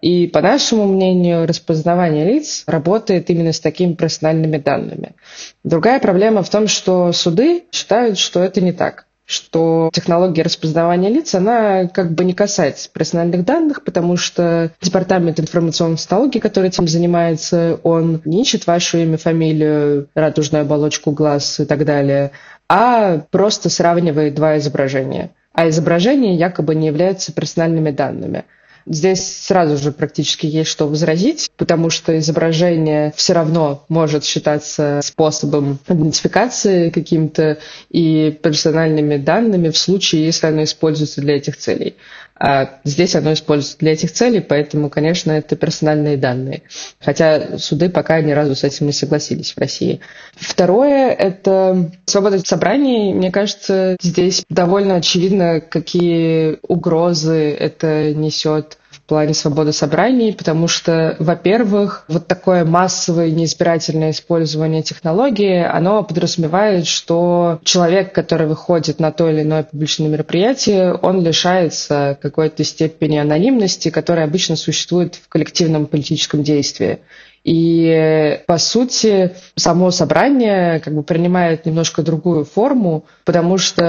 И, 0.02 0.28
по 0.28 0.42
нашему 0.42 0.86
мнению, 0.86 1.48
распознавание 1.48 2.26
лиц 2.26 2.64
работает 2.68 3.30
именно 3.30 3.52
с 3.52 3.60
такими 3.60 3.94
персональными 3.94 4.58
данными. 4.58 5.16
Другая 5.64 6.00
проблема 6.00 6.44
в 6.44 6.50
том, 6.50 6.68
что 6.68 7.12
суды 7.12 7.64
считают, 7.72 8.18
что 8.18 8.42
это 8.42 8.62
не 8.62 8.72
так 8.72 9.07
что 9.28 9.90
технология 9.92 10.42
распознавания 10.42 11.10
лиц, 11.10 11.36
она 11.36 11.88
как 11.88 12.14
бы 12.14 12.24
не 12.24 12.34
касается 12.34 12.90
персональных 12.90 13.44
данных, 13.44 13.84
потому 13.84 14.16
что 14.16 14.72
департамент 14.82 15.38
информационных 15.38 16.00
технологий, 16.00 16.40
который 16.40 16.70
этим 16.70 16.88
занимается, 16.88 17.78
он 17.84 18.22
не 18.24 18.42
ищет 18.42 18.66
вашу 18.66 19.00
имя, 19.00 19.18
фамилию, 19.18 20.08
радужную 20.16 20.62
оболочку 20.62 21.12
глаз 21.12 21.60
и 21.60 21.66
так 21.66 21.84
далее, 21.84 22.32
а 22.70 23.18
просто 23.30 23.70
сравнивает 23.70 24.34
два 24.34 24.58
изображения. 24.60 25.32
А 25.52 25.68
изображения 25.68 26.36
якобы 26.36 26.74
не 26.74 26.88
являются 26.88 27.34
персональными 27.34 27.92
данными. 27.92 28.46
Здесь 28.90 29.36
сразу 29.42 29.76
же 29.78 29.92
практически 29.92 30.46
есть 30.46 30.70
что 30.70 30.88
возразить, 30.88 31.50
потому 31.58 31.90
что 31.90 32.18
изображение 32.18 33.14
все 33.18 33.34
равно 33.34 33.84
может 33.90 34.24
считаться 34.24 35.02
способом 35.04 35.80
идентификации 35.90 36.90
каким-то 36.90 37.58
и 37.90 38.32
персональными 38.42 39.18
данными 39.18 39.70
в 39.70 39.78
случае, 39.78 40.26
если 40.26 40.48
оно 40.48 40.64
используется 40.64 41.20
для 41.20 41.36
этих 41.36 41.58
целей. 41.58 41.96
А 42.40 42.80
здесь 42.84 43.16
оно 43.16 43.34
используется 43.34 43.80
для 43.80 43.94
этих 43.94 44.12
целей, 44.12 44.42
поэтому, 44.42 44.90
конечно, 44.90 45.32
это 45.32 45.56
персональные 45.56 46.18
данные. 46.18 46.64
Хотя 47.00 47.58
суды 47.58 47.90
пока 47.90 48.22
ни 48.22 48.32
разу 48.32 48.56
с 48.56 48.64
этим 48.64 48.86
не 48.86 48.94
согласились 48.94 49.54
в 49.54 49.58
России. 49.58 50.02
Второе– 50.36 51.12
это 51.20 51.92
свобода 52.06 52.40
собраний. 52.40 53.14
Мне 53.14 53.32
кажется, 53.32 53.98
здесь 54.02 54.44
довольно 54.50 54.96
очевидно, 54.96 55.62
какие 55.62 56.60
угрозы 56.68 57.52
это 57.52 58.14
несет 58.14 58.78
плане 59.08 59.34
свободы 59.34 59.72
собраний, 59.72 60.34
потому 60.34 60.68
что, 60.68 61.16
во-первых, 61.20 62.04
вот 62.08 62.28
такое 62.28 62.66
массовое 62.66 63.32
неизбирательное 63.32 64.12
использование 64.12 64.84
технологии, 64.84 65.64
оно 65.64 66.04
подразумевает, 66.04 66.86
что 66.86 67.60
человек, 67.64 68.14
который 68.14 68.48
выходит 68.48 69.00
на 69.00 69.12
то 69.12 69.30
или 69.30 69.42
иное 69.42 69.64
публичное 69.64 70.10
мероприятие, 70.10 70.94
он 70.94 71.24
лишается 71.24 72.18
какой-то 72.22 72.64
степени 72.64 73.18
анонимности, 73.18 73.90
которая 73.90 74.26
обычно 74.26 74.56
существует 74.56 75.16
в 75.16 75.30
коллективном 75.30 75.86
политическом 75.86 76.44
действии. 76.44 77.00
И, 77.48 78.42
по 78.46 78.58
сути, 78.58 79.32
само 79.56 79.90
собрание 79.92 80.82
как 80.82 80.94
бы 80.94 81.02
принимает 81.02 81.66
немножко 81.66 82.02
другую 82.04 82.44
форму, 82.44 83.06
потому 83.24 83.58
что 83.58 83.86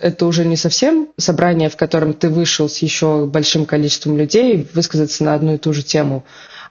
это 0.00 0.26
уже 0.26 0.44
не 0.44 0.56
совсем 0.56 1.10
собрание, 1.16 1.70
в 1.70 1.76
котором 1.76 2.14
ты 2.14 2.28
вышел 2.28 2.68
с 2.68 2.78
еще 2.78 3.26
большим 3.26 3.64
количеством 3.64 4.18
людей 4.18 4.66
высказаться 4.74 5.22
на 5.22 5.34
одну 5.34 5.54
и 5.54 5.58
ту 5.58 5.72
же 5.72 5.84
тему, 5.84 6.24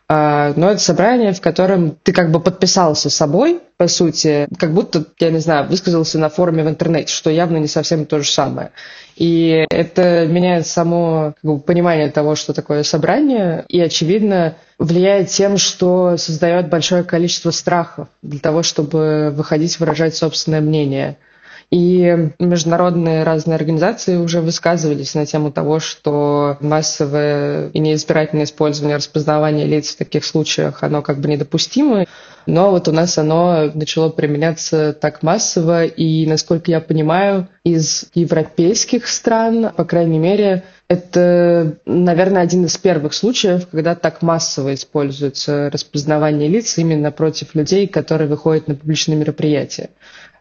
но 0.08 0.72
это 0.72 0.78
собрание, 0.78 1.34
в 1.34 1.42
котором 1.42 1.98
ты 2.04 2.14
как 2.14 2.32
бы 2.32 2.40
подписался 2.40 3.10
собой, 3.10 3.60
по 3.78 3.88
сути, 3.88 4.48
как 4.58 4.72
будто, 4.74 5.06
я 5.20 5.32
не 5.32 5.40
знаю, 5.40 5.68
высказался 5.68 6.20
на 6.20 6.30
форуме 6.30 6.64
в 6.64 6.70
интернете, 6.70 7.12
что 7.12 7.30
явно 7.30 7.58
не 7.58 7.68
совсем 7.68 8.06
то 8.06 8.20
же 8.20 8.30
самое. 8.30 8.72
И 9.16 9.66
это 9.70 10.28
меняет 10.28 10.68
само 10.68 11.34
как 11.42 11.52
бы, 11.52 11.60
понимание 11.60 12.12
того, 12.12 12.36
что 12.36 12.54
такое 12.54 12.84
собрание, 12.84 13.66
и, 13.68 13.80
очевидно, 13.82 14.56
влияет 14.78 15.30
тем, 15.30 15.58
что 15.58 16.18
создает 16.18 16.70
большое 16.70 17.04
количество 17.04 17.52
страхов 17.52 18.08
для 18.22 18.40
того, 18.40 18.62
чтобы 18.62 19.34
выходить 19.36 19.80
выражать 19.80 20.16
собственное 20.16 20.62
мнение. 20.62 21.18
И 21.76 22.32
международные 22.40 23.24
разные 23.24 23.56
организации 23.56 24.16
уже 24.16 24.40
высказывались 24.40 25.14
на 25.14 25.26
тему 25.26 25.52
того, 25.52 25.82
что 25.82 26.56
массовое 26.62 27.68
и 27.68 27.80
неизбирательное 27.80 28.46
использование 28.46 28.96
распознавания 28.96 29.66
лиц 29.66 29.90
в 29.90 29.98
таких 29.98 30.24
случаях, 30.24 30.84
оно 30.84 31.02
как 31.02 31.20
бы 31.20 31.28
недопустимо. 31.28 32.06
Но 32.46 32.72
вот 32.72 32.88
у 32.88 32.94
нас 32.94 33.18
оно 33.18 33.72
начало 33.74 34.08
применяться 34.08 34.94
так 34.94 35.22
массово, 35.22 35.84
и, 35.84 36.26
насколько 36.26 36.72
я 36.72 36.80
понимаю, 36.80 37.50
из 37.66 38.06
европейских 38.14 39.06
стран, 39.08 39.72
по 39.76 39.84
крайней 39.84 40.20
мере, 40.20 40.64
Это, 40.88 41.78
наверное, 41.88 42.44
один 42.44 42.66
из 42.66 42.78
первых 42.78 43.16
случаев, 43.16 43.68
когда 43.72 43.96
так 43.96 44.22
массово 44.22 44.76
используется 44.76 45.72
распознавание 45.72 46.48
лиц 46.48 46.78
именно 46.78 47.12
против 47.12 47.56
людей, 47.56 47.88
которые 47.88 48.28
выходят 48.28 48.68
на 48.68 48.76
публичные 48.76 49.18
мероприятия. 49.18 49.90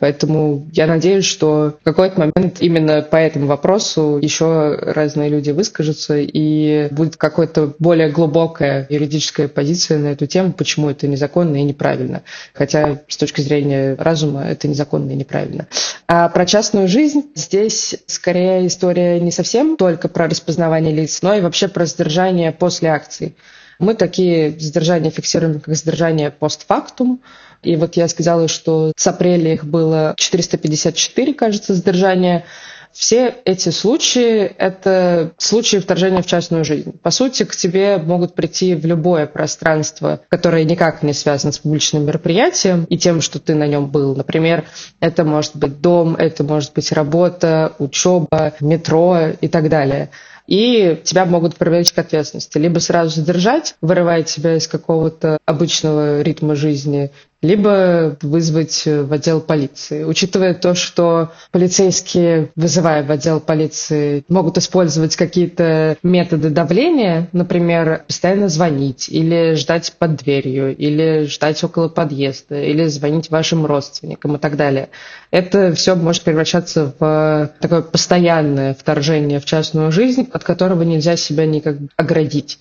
Поэтому 0.05 0.69
я 0.71 0.87
надеюсь, 0.87 1.25
что 1.25 1.79
в 1.81 1.83
какой-то 1.83 2.21
момент 2.21 2.61
именно 2.61 3.01
по 3.01 3.17
этому 3.17 3.47
вопросу 3.47 4.19
еще 4.21 4.75
разные 4.79 5.31
люди 5.31 5.51
выскажутся, 5.51 6.19
и 6.19 6.88
будет 6.90 7.17
какая-то 7.17 7.73
более 7.79 8.11
глубокая 8.11 8.87
юридическая 8.90 9.49
позиция 9.49 9.99
на 9.99 10.09
эту 10.09 10.27
тему, 10.27 10.53
почему 10.53 10.90
это 10.90 11.09
незаконно 11.09 11.57
и 11.57 11.62
неправильно. 11.62 12.21
Хотя 12.53 13.01
с 13.09 13.17
точки 13.17 13.40
зрения 13.40 13.95
разума 13.99 14.45
это 14.45 14.69
незаконно 14.69 15.12
и 15.12 15.14
неправильно. 15.14 15.69
А 16.07 16.29
про 16.29 16.45
частную 16.45 16.87
жизнь 16.87 17.23
здесь 17.35 17.97
скорее 18.07 18.67
история 18.67 19.19
не 19.21 19.31
совсем 19.31 19.79
только 19.79 20.09
про 20.09 20.29
распознавание 20.29 20.95
лиц, 20.95 21.21
но 21.23 21.33
и 21.33 21.40
вообще 21.40 21.67
про 21.67 21.87
задержание 21.87 22.53
после 22.53 22.90
акции. 22.90 23.35
Мы 23.78 23.94
такие 23.94 24.58
задержания 24.58 25.10
фиксируем 25.10 25.60
как 25.60 25.74
задержание 25.74 26.30
постфактум, 26.30 27.20
и 27.62 27.76
вот 27.76 27.96
я 27.96 28.08
сказала, 28.08 28.48
что 28.48 28.92
с 28.96 29.06
апреля 29.06 29.54
их 29.54 29.64
было 29.64 30.14
454, 30.16 31.34
кажется, 31.34 31.74
задержания. 31.74 32.44
Все 32.92 33.34
эти 33.44 33.70
случаи– 33.70 34.42
это 34.58 35.32
случаи 35.38 35.78
вторжения 35.78 36.22
в 36.22 36.26
частную 36.26 36.64
жизнь. 36.64 36.96
По 37.02 37.10
сути, 37.10 37.42
к 37.44 37.56
тебе 37.56 37.98
могут 37.98 38.34
прийти 38.34 38.76
в 38.76 38.87
любое 38.87 39.26
пространство, 39.26 40.20
которое 40.28 40.62
никак 40.62 41.02
не 41.02 41.12
связано 41.12 41.52
с 41.52 41.58
публичным 41.58 42.06
мероприятием 42.06 42.84
и 42.84 42.96
тем, 42.96 43.20
что 43.20 43.40
ты 43.40 43.56
на 43.56 43.66
нем 43.66 43.88
был. 43.88 44.14
Например, 44.14 44.64
это 45.00 45.24
может 45.24 45.56
быть 45.56 45.80
дом, 45.80 46.14
это 46.14 46.44
может 46.44 46.72
быть 46.72 46.92
работа, 46.92 47.72
учеба, 47.80 48.52
метро 48.60 49.30
и 49.40 49.48
так 49.48 49.68
далее 49.68 50.10
и 50.46 51.00
тебя 51.04 51.24
могут 51.24 51.57
привлечь 51.57 51.92
к 51.92 51.98
ответственности. 51.98 52.59
Либо 52.59 52.78
сразу 52.78 53.16
задержать, 53.20 53.76
вырывая 53.80 54.22
тебя 54.22 54.57
из 54.57 54.68
какого-то 54.68 55.38
обычного 55.44 56.22
ритма 56.22 56.54
жизни, 56.54 57.11
либо 57.44 58.16
вызвать 58.22 58.85
в 58.87 59.12
отдел 59.12 59.40
полиции. 59.40 60.02
Учитывая 60.02 60.54
то, 60.54 60.74
что 60.74 61.30
полицейские, 61.52 62.50
вызывая 62.57 63.04
в 63.04 63.11
отдел 63.11 63.38
полиции, 63.38 64.24
могут 64.28 64.57
использовать 64.57 65.14
какие-то 65.14 65.96
методы 66.02 66.48
давления, 66.48 67.28
например, 67.33 68.04
постоянно 68.07 68.48
звонить 68.48 69.09
или 69.11 69.54
ждать 69.54 69.92
под 69.98 70.16
дверью, 70.16 70.74
или 70.74 71.26
ждать 71.26 71.62
около 71.62 71.88
подъезда, 71.88 72.62
или 72.62 72.85
звонить 72.87 73.30
вашим 73.30 73.66
родственникам 73.66 74.37
и 74.37 74.38
так 74.38 74.57
далее. 74.57 74.88
Это 75.30 75.74
все 75.74 75.94
может 75.96 76.22
превращаться 76.22 76.94
в 76.98 77.50
такое 77.61 77.83
постоянное 77.83 78.72
вторжение 78.72 79.38
в 79.38 79.44
частную 79.44 79.92
жизнь, 79.92 80.28
от 80.33 80.44
которого 80.44 80.83
нельзя 80.83 81.16
себя 81.16 81.44
никак 81.44 81.76
оградить. 81.96 82.59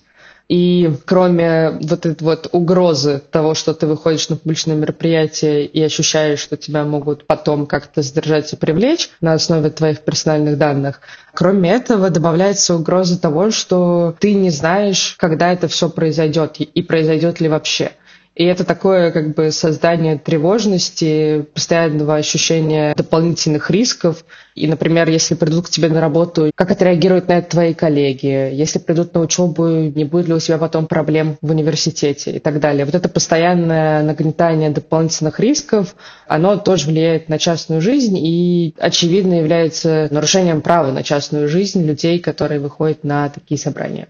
И 0.48 0.92
кроме 1.06 1.70
вот 1.80 2.04
этой 2.04 2.22
вот 2.22 2.48
угрозы 2.52 3.22
того, 3.30 3.54
что 3.54 3.72
ты 3.72 3.86
выходишь 3.86 4.28
на 4.28 4.36
публичное 4.36 4.76
мероприятие 4.76 5.64
и 5.64 5.82
ощущаешь, 5.82 6.40
что 6.40 6.58
тебя 6.58 6.84
могут 6.84 7.26
потом 7.26 7.66
как-то 7.66 8.02
задержать 8.02 8.52
и 8.52 8.56
привлечь 8.56 9.08
на 9.22 9.32
основе 9.32 9.70
твоих 9.70 10.00
персональных 10.00 10.58
данных, 10.58 11.00
кроме 11.32 11.70
этого 11.70 12.10
добавляется 12.10 12.76
угроза 12.76 13.18
того, 13.18 13.50
что 13.50 14.14
ты 14.20 14.34
не 14.34 14.50
знаешь, 14.50 15.16
когда 15.18 15.50
это 15.50 15.66
все 15.66 15.88
произойдет 15.88 16.60
и 16.60 16.82
произойдет 16.82 17.40
ли 17.40 17.48
вообще. 17.48 17.92
И 18.34 18.44
это 18.44 18.64
такое 18.64 19.12
как 19.12 19.34
бы 19.34 19.52
создание 19.52 20.18
тревожности, 20.18 21.46
постоянного 21.54 22.16
ощущения 22.16 22.92
дополнительных 22.96 23.70
рисков. 23.70 24.24
И, 24.56 24.66
например, 24.66 25.08
если 25.08 25.34
придут 25.34 25.66
к 25.66 25.70
тебе 25.70 25.88
на 25.88 26.00
работу, 26.00 26.50
как 26.54 26.70
отреагируют 26.70 27.28
на 27.28 27.38
это 27.38 27.50
твои 27.50 27.74
коллеги? 27.74 28.52
Если 28.52 28.80
придут 28.80 29.14
на 29.14 29.20
учебу, 29.20 29.66
не 29.66 30.04
будет 30.04 30.28
ли 30.28 30.34
у 30.34 30.40
тебя 30.40 30.58
потом 30.58 30.86
проблем 30.86 31.36
в 31.42 31.50
университете 31.50 32.32
и 32.32 32.38
так 32.40 32.58
далее? 32.58 32.84
Вот 32.84 32.94
это 32.94 33.08
постоянное 33.08 34.02
нагнетание 34.02 34.70
дополнительных 34.70 35.38
рисков, 35.38 35.94
оно 36.26 36.56
тоже 36.56 36.86
влияет 36.86 37.28
на 37.28 37.38
частную 37.38 37.80
жизнь 37.80 38.16
и, 38.18 38.74
очевидно, 38.78 39.34
является 39.34 40.08
нарушением 40.10 40.60
права 40.60 40.90
на 40.90 41.04
частную 41.04 41.48
жизнь 41.48 41.84
людей, 41.84 42.18
которые 42.18 42.58
выходят 42.58 43.04
на 43.04 43.28
такие 43.28 43.58
собрания. 43.58 44.08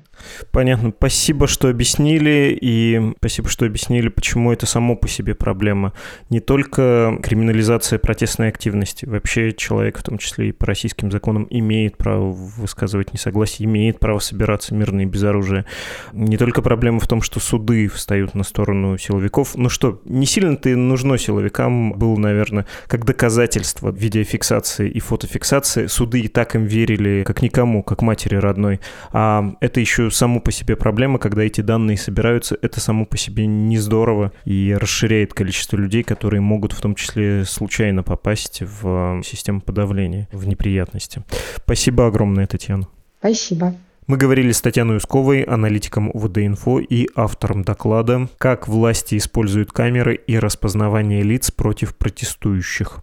Понятно. 0.52 0.92
Спасибо, 0.96 1.46
что 1.46 1.68
объяснили, 1.68 2.56
и 2.60 3.14
спасибо, 3.18 3.48
что 3.48 3.66
объяснили, 3.66 4.08
почему 4.14 4.53
это 4.53 4.66
само 4.66 4.96
по 4.96 5.09
себе 5.09 5.35
проблема. 5.35 5.92
Не 6.31 6.40
только 6.40 7.18
криминализация 7.22 7.98
протестной 7.98 8.48
активности. 8.48 9.05
Вообще 9.05 9.53
человек, 9.53 9.98
в 9.98 10.03
том 10.03 10.18
числе 10.18 10.48
и 10.48 10.53
по 10.53 10.66
российским 10.66 11.11
законам, 11.11 11.46
имеет 11.50 11.96
право 11.96 12.31
высказывать 12.31 13.12
несогласие, 13.12 13.66
имеет 13.66 13.98
право 13.98 14.18
собираться 14.18 14.74
мирно 14.74 15.03
и 15.03 15.07
без 15.07 15.22
оружия. 15.24 15.66
Не 16.12 16.37
только 16.37 16.62
проблема 16.62 17.00
в 17.00 17.09
том, 17.09 17.22
что 17.22 17.40
суды 17.40 17.88
встают 17.88 18.35
на 18.35 18.44
сторону 18.44 18.96
силовиков. 18.98 19.57
Ну 19.57 19.68
что, 19.68 20.00
не 20.05 20.27
сильно-то 20.27 20.68
и 20.70 20.74
нужно 20.74 21.18
силовикам 21.18 21.92
было, 21.92 22.16
наверное, 22.16 22.66
как 22.87 23.05
доказательство 23.05 23.90
видеофиксации 23.90 24.88
и 24.88 25.00
фотофиксации. 25.00 25.87
Суды 25.87 26.20
и 26.20 26.29
так 26.29 26.55
им 26.55 26.64
верили 26.64 27.24
как 27.27 27.42
никому, 27.42 27.83
как 27.83 28.03
матери 28.03 28.37
родной. 28.37 28.81
А 29.12 29.55
это 29.61 29.81
еще 29.81 30.11
само 30.11 30.40
по 30.40 30.53
себе 30.53 30.77
проблема, 30.77 31.18
когда 31.18 31.42
эти 31.42 31.61
данные 31.61 31.96
собираются, 31.96 32.57
это 32.62 32.81
само 32.81 33.05
по 33.05 33.16
себе 33.16 33.46
не 33.46 33.79
здорово 33.79 34.03
и 34.44 34.76
расширяет 34.78 35.34
количество 35.34 35.76
людей, 35.76 36.02
которые 36.02 36.40
могут 36.40 36.72
в 36.72 36.80
том 36.80 36.94
числе 36.94 37.44
случайно 37.44 38.02
попасть 38.02 38.62
в 38.62 39.22
систему 39.24 39.60
подавления, 39.60 40.28
в 40.32 40.46
неприятности. 40.46 41.22
Спасибо 41.56 42.06
огромное, 42.06 42.46
Татьяна. 42.46 42.88
Спасибо. 43.18 43.74
Мы 44.06 44.18
говорили 44.18 44.52
с 44.52 44.60
Татьяной 44.60 44.98
Усковой, 44.98 45.40
аналитиком 45.42 46.10
УВД-инфо 46.12 46.78
и 46.80 47.08
автором 47.14 47.62
доклада 47.62 48.28
«Как 48.36 48.68
власти 48.68 49.16
используют 49.16 49.72
камеры 49.72 50.14
и 50.14 50.38
распознавание 50.38 51.22
лиц 51.22 51.50
против 51.50 51.96
протестующих». 51.96 53.00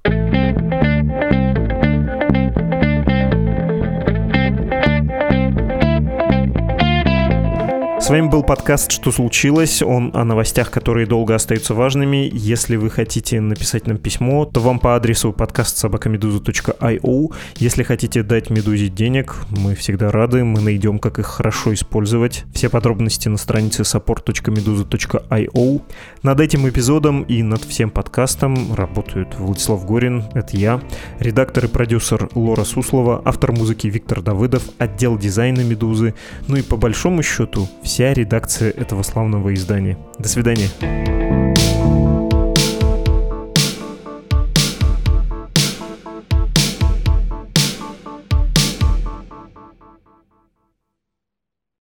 Вами 8.12 8.28
был 8.28 8.44
подкаст 8.44 8.92
«Что 8.92 9.10
случилось?». 9.10 9.82
Он 9.82 10.12
о 10.14 10.26
новостях, 10.26 10.70
которые 10.70 11.08
долго 11.08 11.34
остаются 11.34 11.74
важными. 11.74 12.30
Если 12.34 12.76
вы 12.76 12.90
хотите 12.90 13.40
написать 13.40 13.88
нам 13.88 13.98
письмо, 13.98 14.44
то 14.44 14.60
вам 14.60 14.80
по 14.80 14.98
адресу 14.98 15.32
подкаст 15.32 15.78
собакамедуза.io. 15.78 17.34
Если 17.56 17.84
хотите 17.84 18.24
дать 18.24 18.50
Медузе 18.50 18.90
денег, 18.90 19.38
мы 19.50 19.76
всегда 19.76 20.12
рады, 20.12 20.44
мы 20.44 20.60
найдем, 20.60 21.00
как 21.00 21.20
их 21.20 21.26
хорошо 21.26 21.74
использовать. 21.74 22.44
Все 22.54 22.68
подробности 22.68 23.30
на 23.30 23.38
странице 23.38 23.84
support.meduza.io. 23.84 25.82
Над 26.22 26.40
этим 26.42 26.68
эпизодом 26.68 27.22
и 27.24 27.42
над 27.44 27.64
всем 27.64 27.90
подкастом 27.90 28.76
работают 28.76 29.36
Владислав 29.40 29.86
Горин, 29.86 30.26
это 30.34 30.58
я, 30.58 30.82
редактор 31.20 31.64
и 31.64 31.68
продюсер 31.70 32.28
Лора 32.36 32.66
Суслова, 32.66 33.22
автор 33.24 33.54
музыки 33.54 33.88
Виктор 33.88 34.22
Давыдов, 34.22 34.64
отдел 34.80 35.18
дизайна 35.18 35.62
Медузы, 35.62 36.14
ну 36.50 36.58
и 36.58 36.62
по 36.62 36.76
большому 36.76 37.24
счету 37.24 37.70
вся 38.02 38.16
редакция 38.16 38.72
этого 38.72 39.04
славного 39.04 39.54
издания. 39.54 39.96
До 40.18 40.28
свидания. 40.28 40.70